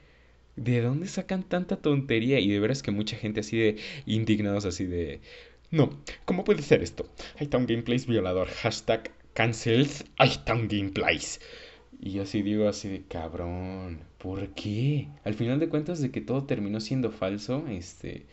¿de 0.56 0.80
dónde 0.82 1.08
sacan 1.08 1.42
tanta 1.44 1.76
tontería? 1.78 2.40
Y 2.40 2.48
de 2.50 2.60
veras 2.60 2.82
que 2.82 2.90
mucha 2.90 3.16
gente 3.16 3.40
así 3.40 3.58
de 3.58 3.76
indignados, 4.06 4.64
así 4.66 4.86
de, 4.86 5.20
no, 5.74 5.90
¿cómo 6.24 6.44
puede 6.44 6.62
ser 6.62 6.82
esto? 6.82 7.08
Town 7.50 7.66
Gameplays 7.66 8.06
violador, 8.06 8.48
hashtag 8.48 9.10
cancels 9.32 10.04
Town 10.44 10.68
Gameplays. 10.68 11.40
Y 12.00 12.12
yo 12.12 12.22
así 12.22 12.42
digo 12.42 12.68
así 12.68 12.88
de 12.88 13.02
cabrón, 13.02 14.04
¿por 14.18 14.50
qué? 14.54 15.08
Al 15.24 15.34
final 15.34 15.58
de 15.58 15.68
cuentas 15.68 16.00
de 16.00 16.12
que 16.12 16.20
todo 16.20 16.44
terminó 16.44 16.80
siendo 16.80 17.10
falso, 17.10 17.66
este, 17.68 18.26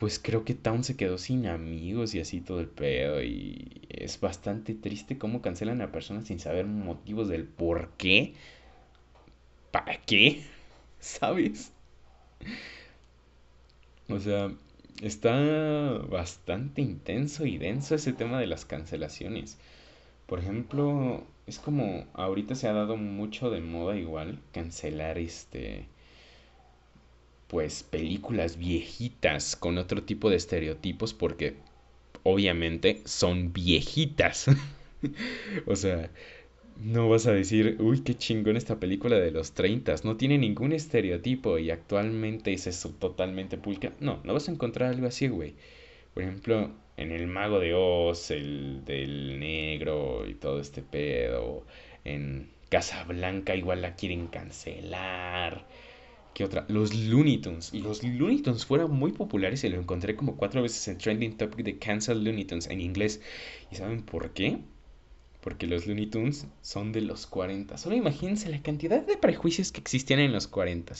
pues 0.00 0.18
creo 0.18 0.44
que 0.44 0.54
Town 0.54 0.82
se 0.82 0.96
quedó 0.96 1.16
sin 1.16 1.46
amigos 1.46 2.14
y 2.14 2.20
así 2.20 2.40
todo 2.40 2.58
el 2.58 2.68
pedo 2.68 3.22
y 3.22 3.82
es 3.88 4.18
bastante 4.18 4.74
triste 4.74 5.16
cómo 5.16 5.42
cancelan 5.42 5.82
a 5.82 5.92
personas 5.92 6.26
sin 6.26 6.40
saber 6.40 6.66
motivos 6.66 7.28
del 7.28 7.44
por 7.44 7.90
qué. 7.98 8.34
¿Para 9.70 10.00
qué? 10.00 10.42
¿Sabes? 10.98 11.72
O 14.08 14.18
sea, 14.18 14.50
está 15.02 15.32
bastante 16.08 16.82
intenso 16.82 17.46
y 17.46 17.58
denso 17.58 17.94
ese 17.94 18.12
tema 18.12 18.38
de 18.40 18.46
las 18.46 18.64
cancelaciones. 18.64 19.58
Por 20.26 20.38
ejemplo, 20.38 21.24
es 21.46 21.58
como 21.58 22.06
ahorita 22.14 22.54
se 22.54 22.68
ha 22.68 22.72
dado 22.72 22.96
mucho 22.96 23.50
de 23.50 23.60
moda 23.60 23.96
igual 23.96 24.38
cancelar 24.52 25.18
este 25.18 25.86
pues 27.48 27.82
películas 27.82 28.56
viejitas 28.56 29.56
con 29.56 29.76
otro 29.76 30.04
tipo 30.04 30.30
de 30.30 30.36
estereotipos 30.36 31.14
porque 31.14 31.56
obviamente 32.22 33.02
son 33.06 33.52
viejitas. 33.52 34.46
o 35.66 35.74
sea, 35.74 36.10
no 36.82 37.08
vas 37.08 37.26
a 37.26 37.32
decir, 37.32 37.76
uy, 37.80 38.00
qué 38.00 38.14
chingón 38.14 38.56
esta 38.56 38.80
película 38.80 39.16
de 39.16 39.30
los 39.30 39.52
30, 39.52 39.94
no 40.04 40.16
tiene 40.16 40.38
ningún 40.38 40.72
estereotipo 40.72 41.58
y 41.58 41.70
actualmente 41.70 42.52
es 42.52 42.66
eso 42.66 42.90
totalmente 42.90 43.58
pulca. 43.58 43.92
No, 44.00 44.20
no 44.24 44.32
vas 44.32 44.48
a 44.48 44.52
encontrar 44.52 44.90
algo 44.90 45.06
así, 45.06 45.28
güey. 45.28 45.54
Por 46.14 46.22
ejemplo, 46.22 46.70
en 46.96 47.12
El 47.12 47.26
Mago 47.26 47.60
de 47.60 47.74
Oz, 47.74 48.30
el 48.30 48.84
del 48.84 49.38
negro 49.38 50.26
y 50.28 50.34
todo 50.34 50.60
este 50.60 50.82
pedo. 50.82 51.66
En 52.04 52.50
Casablanca 52.70 53.54
igual 53.54 53.82
la 53.82 53.94
quieren 53.96 54.26
cancelar. 54.28 55.66
¿Qué 56.34 56.44
otra? 56.44 56.64
Los 56.68 56.94
Looney 56.94 57.38
Tunes. 57.38 57.74
Los 57.74 58.02
Looney 58.02 58.42
Tunes 58.42 58.64
fueron 58.64 58.92
muy 58.92 59.12
populares 59.12 59.64
y 59.64 59.68
lo 59.68 59.78
encontré 59.78 60.16
como 60.16 60.36
cuatro 60.36 60.62
veces 60.62 60.86
en 60.88 60.98
Trending 60.98 61.36
Topic 61.36 61.64
de 61.64 61.78
Cancel 61.78 62.24
Looney 62.24 62.44
Tunes 62.46 62.68
en 62.68 62.80
inglés. 62.80 63.20
¿Y 63.70 63.76
saben 63.76 64.02
por 64.02 64.32
qué? 64.32 64.58
Porque 65.40 65.66
los 65.66 65.86
Looney 65.86 66.06
Tunes 66.06 66.46
son 66.60 66.92
de 66.92 67.00
los 67.00 67.26
40. 67.26 67.78
Solo 67.78 67.96
imagínense 67.96 68.50
la 68.50 68.62
cantidad 68.62 69.00
de 69.00 69.16
prejuicios 69.16 69.72
que 69.72 69.80
existían 69.80 70.20
en 70.20 70.32
los 70.32 70.46
40. 70.46 70.94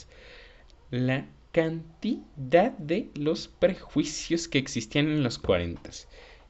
La 0.90 1.26
cantidad 1.52 2.72
de 2.72 3.10
los 3.14 3.48
prejuicios 3.48 4.48
que 4.48 4.58
existían 4.58 5.08
en 5.08 5.22
los 5.22 5.38
40. 5.38 5.90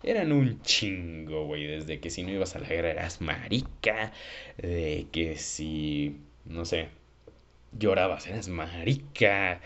Eran 0.03 0.33
un 0.33 0.63
chingo, 0.63 1.47
güey. 1.47 1.67
Desde 1.67 2.01
que 2.01 2.11
si 2.11 2.23
no 2.23 2.31
ibas 2.31 2.57
a 2.57 2.61
la 2.61 2.69
guerra 2.69 2.91
eras 2.91 3.21
marica. 3.21 4.13
De 4.57 5.07
que 5.13 5.37
si, 5.37 6.17
no 6.45 6.65
sé, 6.65 6.89
llorabas 7.79 8.27
eras 8.27 8.49
marica. 8.49 9.61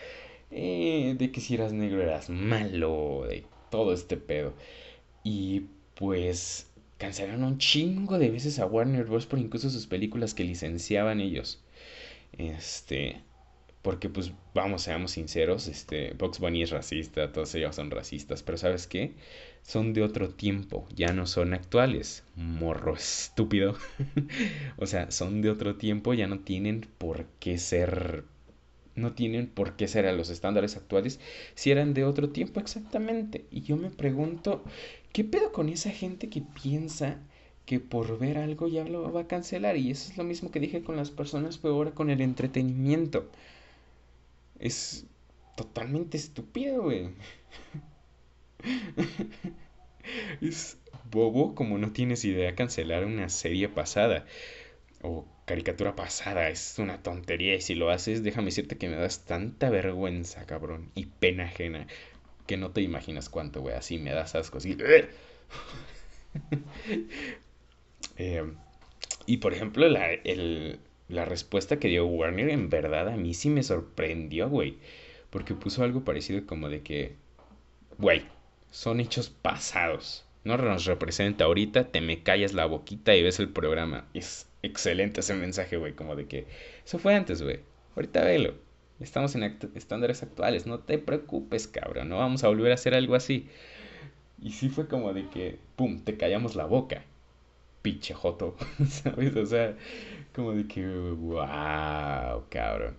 Eh, 0.51 1.15
de 1.17 1.31
que 1.31 1.41
si 1.41 1.55
eras 1.55 1.73
negro 1.73 2.01
eras 2.01 2.29
malo. 2.29 3.25
De 3.27 3.45
todo 3.69 3.93
este 3.93 4.17
pedo. 4.17 4.53
Y 5.23 5.65
pues 5.95 6.69
cancelaron 6.97 7.43
un 7.43 7.57
chingo 7.57 8.17
de 8.19 8.29
veces 8.29 8.59
a 8.59 8.65
Warner 8.65 9.05
Bros. 9.05 9.25
por 9.25 9.39
incluso 9.39 9.69
sus 9.69 9.87
películas 9.87 10.33
que 10.33 10.43
licenciaban 10.43 11.19
ellos. 11.19 11.63
Este 12.33 13.21
porque 13.85 14.09
pues 14.09 14.31
vamos, 14.55 14.81
seamos 14.81 15.11
sinceros, 15.11 15.67
este 15.67 16.15
Box 16.17 16.39
Bunny 16.39 16.63
es 16.63 16.71
racista, 16.71 17.31
todos 17.31 17.53
ellos 17.53 17.75
son 17.75 17.91
racistas, 17.91 18.41
pero 18.41 18.57
¿sabes 18.57 18.87
qué? 18.87 19.13
Son 19.61 19.93
de 19.93 20.01
otro 20.01 20.29
tiempo, 20.29 20.87
ya 20.95 21.13
no 21.13 21.27
son 21.27 21.53
actuales, 21.53 22.23
morro 22.35 22.95
estúpido. 22.95 23.77
o 24.77 24.87
sea, 24.87 25.11
son 25.11 25.43
de 25.43 25.51
otro 25.51 25.75
tiempo, 25.75 26.15
ya 26.15 26.25
no 26.25 26.39
tienen 26.39 26.87
por 26.97 27.27
qué 27.39 27.59
ser 27.59 28.23
no 28.95 29.13
tienen 29.13 29.47
por 29.47 29.75
qué 29.75 29.87
ser 29.87 30.07
a 30.07 30.13
los 30.13 30.29
estándares 30.29 30.77
actuales 30.77 31.19
si 31.53 31.69
eran 31.69 31.93
de 31.93 32.05
otro 32.05 32.29
tiempo 32.29 32.59
exactamente. 32.59 33.45
Y 33.51 33.61
yo 33.61 33.77
me 33.77 33.91
pregunto, 33.91 34.63
¿qué 35.15 35.23
pedo 35.23 35.53
con 35.53 35.69
esa 35.69 35.91
gente 35.91 36.27
que 36.27 36.41
piensa 36.41 37.21
que 37.65 37.79
por 37.79 38.19
ver 38.19 38.37
algo 38.37 38.67
ya 38.67 38.83
lo 38.83 39.13
va 39.13 39.21
a 39.21 39.27
cancelar? 39.29 39.77
Y 39.77 39.89
eso 39.89 40.11
es 40.11 40.17
lo 40.17 40.25
mismo 40.25 40.51
que 40.51 40.59
dije 40.59 40.83
con 40.83 40.97
las 40.97 41.09
personas, 41.09 41.57
pero 41.57 41.73
ahora 41.73 41.91
con 41.91 42.09
el 42.09 42.19
entretenimiento. 42.19 43.31
Es 44.59 45.05
totalmente 45.55 46.17
estúpido, 46.17 46.83
güey. 46.83 47.11
es 50.41 50.79
bobo 51.09 51.55
como 51.55 51.77
no 51.77 51.93
tienes 51.93 52.25
idea 52.25 52.53
cancelar 52.53 53.05
una 53.05 53.29
serie 53.29 53.69
pasada 53.69 54.25
o 55.01 55.25
caricatura 55.45 55.95
pasada. 55.95 56.49
Es 56.49 56.77
una 56.77 57.01
tontería 57.03 57.55
y 57.55 57.61
si 57.61 57.75
lo 57.75 57.89
haces, 57.89 58.21
déjame 58.21 58.47
decirte 58.47 58.77
que 58.77 58.89
me 58.89 58.97
das 58.97 59.23
tanta 59.23 59.69
vergüenza, 59.69 60.45
cabrón, 60.45 60.91
y 60.93 61.05
pena 61.05 61.45
ajena, 61.45 61.87
que 62.45 62.57
no 62.57 62.71
te 62.71 62.81
imaginas 62.81 63.29
cuánto, 63.29 63.61
güey. 63.61 63.75
Así 63.75 63.97
me 63.97 64.11
das 64.11 64.35
asco, 64.35 64.57
así. 64.57 64.77
eh, 68.17 68.43
y 69.25 69.37
por 69.37 69.53
ejemplo, 69.53 69.87
la, 69.89 70.09
la 71.07 71.25
respuesta 71.25 71.79
que 71.79 71.87
dio 71.87 72.05
Warner 72.05 72.49
en 72.49 72.69
verdad 72.69 73.09
a 73.09 73.17
mí 73.17 73.33
sí 73.33 73.49
me 73.49 73.63
sorprendió, 73.63 74.49
güey. 74.49 74.77
Porque 75.29 75.53
puso 75.53 75.83
algo 75.83 76.03
parecido 76.03 76.45
como 76.45 76.69
de 76.69 76.81
que, 76.81 77.15
güey, 77.97 78.23
son 78.71 78.99
hechos 78.99 79.29
pasados. 79.29 80.25
No 80.43 80.57
nos 80.57 80.85
representa 80.85 81.45
ahorita, 81.45 81.91
te 81.91 82.01
me 82.01 82.21
callas 82.21 82.53
la 82.53 82.65
boquita 82.65 83.15
y 83.15 83.23
ves 83.23 83.39
el 83.39 83.49
programa. 83.49 84.07
Es 84.13 84.47
excelente 84.61 85.21
ese 85.21 85.33
mensaje, 85.33 85.77
güey, 85.77 85.93
como 85.93 86.15
de 86.15 86.27
que 86.27 86.45
eso 86.85 86.99
fue 86.99 87.15
antes, 87.15 87.41
güey. 87.41 87.59
Ahorita 87.95 88.23
velo. 88.23 88.53
Estamos 88.99 89.35
en 89.35 89.43
estándares 89.75 90.23
actuales, 90.23 90.65
no 90.67 90.79
te 90.79 90.97
preocupes, 90.97 91.67
cabrón, 91.67 92.09
no 92.09 92.17
vamos 92.17 92.43
a 92.43 92.47
volver 92.47 92.71
a 92.71 92.75
hacer 92.75 92.93
algo 92.93 93.15
así. 93.15 93.47
Y 94.41 94.51
sí 94.51 94.69
fue 94.69 94.87
como 94.87 95.13
de 95.13 95.29
que, 95.29 95.57
pum, 95.75 95.99
te 96.03 96.17
callamos 96.17 96.55
la 96.55 96.65
boca. 96.65 97.03
Pinche 97.81 98.13
joto, 98.13 98.55
¿sabes? 98.89 99.35
O 99.35 99.45
sea, 99.45 99.75
como 100.33 100.53
de 100.53 100.67
que, 100.67 100.85
wow, 100.87 102.45
cabrón. 102.49 102.95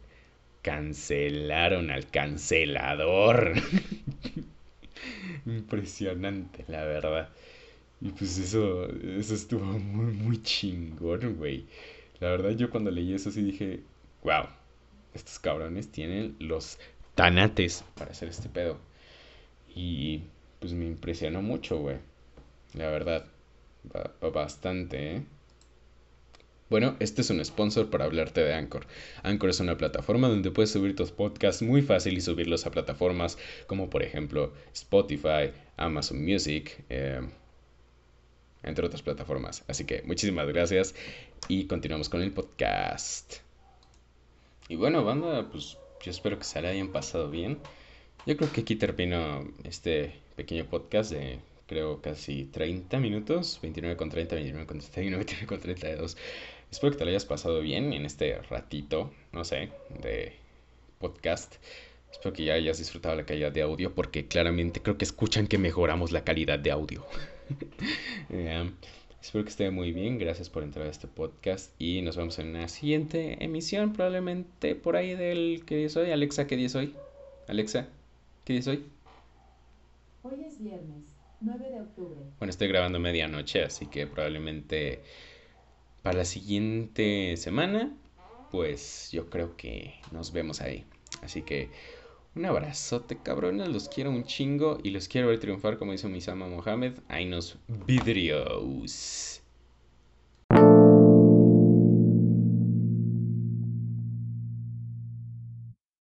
Cancelaron 0.62 1.90
al 1.90 2.10
cancelador. 2.10 3.54
Impresionante, 5.46 6.64
la 6.68 6.84
verdad. 6.84 7.30
Y 8.00 8.10
pues 8.10 8.38
eso, 8.38 8.88
eso 8.90 9.34
estuvo 9.34 9.64
muy, 9.64 10.12
muy 10.12 10.42
chingón, 10.42 11.36
güey. 11.36 11.66
La 12.20 12.30
verdad 12.30 12.50
yo 12.50 12.70
cuando 12.70 12.90
leí 12.90 13.14
eso 13.14 13.30
sí 13.30 13.42
dije, 13.42 13.80
wow, 14.24 14.46
estos 15.16 15.38
cabrones 15.38 15.90
tienen 15.90 16.36
los 16.38 16.78
tanates 17.14 17.84
para 17.94 18.12
hacer 18.12 18.28
este 18.28 18.48
pedo. 18.48 18.78
Y 19.74 20.22
pues 20.60 20.72
me 20.72 20.86
impresionó 20.86 21.42
mucho, 21.42 21.78
güey. 21.78 21.96
La 22.74 22.88
verdad, 22.88 23.26
bastante, 24.32 25.16
¿eh? 25.16 25.22
Bueno, 26.68 26.96
este 26.98 27.20
es 27.20 27.30
un 27.30 27.44
sponsor 27.44 27.90
para 27.90 28.06
hablarte 28.06 28.42
de 28.42 28.52
Anchor. 28.52 28.86
Anchor 29.22 29.50
es 29.50 29.60
una 29.60 29.78
plataforma 29.78 30.28
donde 30.28 30.50
puedes 30.50 30.70
subir 30.70 30.96
tus 30.96 31.12
podcasts 31.12 31.62
muy 31.62 31.80
fácil 31.80 32.16
y 32.18 32.20
subirlos 32.20 32.66
a 32.66 32.72
plataformas 32.72 33.38
como 33.68 33.88
por 33.88 34.02
ejemplo 34.02 34.52
Spotify, 34.74 35.52
Amazon 35.76 36.24
Music, 36.24 36.84
eh, 36.88 37.20
entre 38.64 38.84
otras 38.84 39.02
plataformas. 39.02 39.62
Así 39.68 39.84
que 39.84 40.02
muchísimas 40.02 40.48
gracias 40.48 40.96
y 41.46 41.66
continuamos 41.66 42.08
con 42.08 42.22
el 42.22 42.32
podcast. 42.32 43.45
Y 44.68 44.76
bueno, 44.76 45.04
banda, 45.04 45.48
pues 45.50 45.78
yo 46.02 46.10
espero 46.10 46.38
que 46.38 46.44
se 46.44 46.60
la 46.60 46.70
hayan 46.70 46.88
pasado 46.88 47.30
bien. 47.30 47.58
Yo 48.26 48.36
creo 48.36 48.50
que 48.50 48.62
aquí 48.62 48.74
termino 48.74 49.46
este 49.62 50.14
pequeño 50.34 50.66
podcast 50.66 51.12
de 51.12 51.38
creo 51.66 52.00
casi 52.00 52.44
30 52.44 52.98
minutos, 52.98 53.58
29 53.62 53.96
con 53.96 54.10
30, 54.10 54.34
29 54.34 54.66
con 54.66 54.78
31, 54.78 55.16
29 55.18 55.46
con 55.46 55.60
32. 55.60 56.16
Espero 56.70 56.92
que 56.92 56.98
te 56.98 57.04
lo 57.04 57.10
hayas 57.10 57.24
pasado 57.24 57.60
bien 57.60 57.92
en 57.92 58.04
este 58.04 58.40
ratito, 58.42 59.12
no 59.32 59.44
sé, 59.44 59.70
de 60.02 60.32
podcast. 60.98 61.56
Espero 62.10 62.32
que 62.32 62.44
ya 62.44 62.54
hayas 62.54 62.78
disfrutado 62.78 63.14
la 63.14 63.24
calidad 63.24 63.52
de 63.52 63.62
audio 63.62 63.94
porque 63.94 64.26
claramente 64.26 64.82
creo 64.82 64.98
que 64.98 65.04
escuchan 65.04 65.46
que 65.46 65.58
mejoramos 65.58 66.12
la 66.12 66.24
calidad 66.24 66.58
de 66.58 66.70
audio. 66.72 67.06
Espero 69.26 69.42
que 69.42 69.50
esté 69.50 69.72
muy 69.72 69.90
bien. 69.90 70.18
Gracias 70.18 70.48
por 70.48 70.62
entrar 70.62 70.86
a 70.86 70.90
este 70.90 71.08
podcast. 71.08 71.72
Y 71.80 72.00
nos 72.02 72.16
vemos 72.16 72.38
en 72.38 72.50
una 72.50 72.68
siguiente 72.68 73.42
emisión. 73.44 73.92
Probablemente 73.92 74.76
por 74.76 74.94
ahí 74.94 75.16
del. 75.16 75.64
¿Qué 75.66 75.78
día 75.78 75.86
es 75.86 75.96
hoy? 75.96 76.12
Alexa, 76.12 76.46
¿qué 76.46 76.56
día 76.56 76.66
es 76.66 76.76
hoy? 76.76 76.94
Alexa, 77.48 77.88
¿qué 78.44 78.52
día 78.52 78.60
es 78.60 78.68
hoy? 78.68 78.86
Hoy 80.22 80.44
es 80.46 80.62
viernes, 80.62 81.06
9 81.40 81.70
de 81.70 81.80
octubre. 81.80 82.20
Bueno, 82.38 82.50
estoy 82.50 82.68
grabando 82.68 83.00
medianoche, 83.00 83.64
así 83.64 83.86
que 83.86 84.06
probablemente 84.06 85.00
para 86.04 86.18
la 86.18 86.24
siguiente 86.24 87.36
semana, 87.36 87.96
pues 88.52 89.10
yo 89.10 89.28
creo 89.28 89.56
que 89.56 89.94
nos 90.12 90.32
vemos 90.32 90.60
ahí. 90.60 90.84
Así 91.22 91.42
que 91.42 91.70
un 92.36 92.44
abrazote, 92.44 93.16
cabrones. 93.18 93.68
Los 93.68 93.88
quiero 93.88 94.10
un 94.10 94.24
chingo 94.24 94.78
y 94.82 94.90
los 94.90 95.08
quiero 95.08 95.28
ver 95.28 95.40
triunfar, 95.40 95.78
como 95.78 95.92
dice 95.92 96.08
Misama 96.08 96.46
Mohamed. 96.46 96.92
Ahí 97.08 97.24
nos 97.24 97.58
vidrios. 97.86 99.42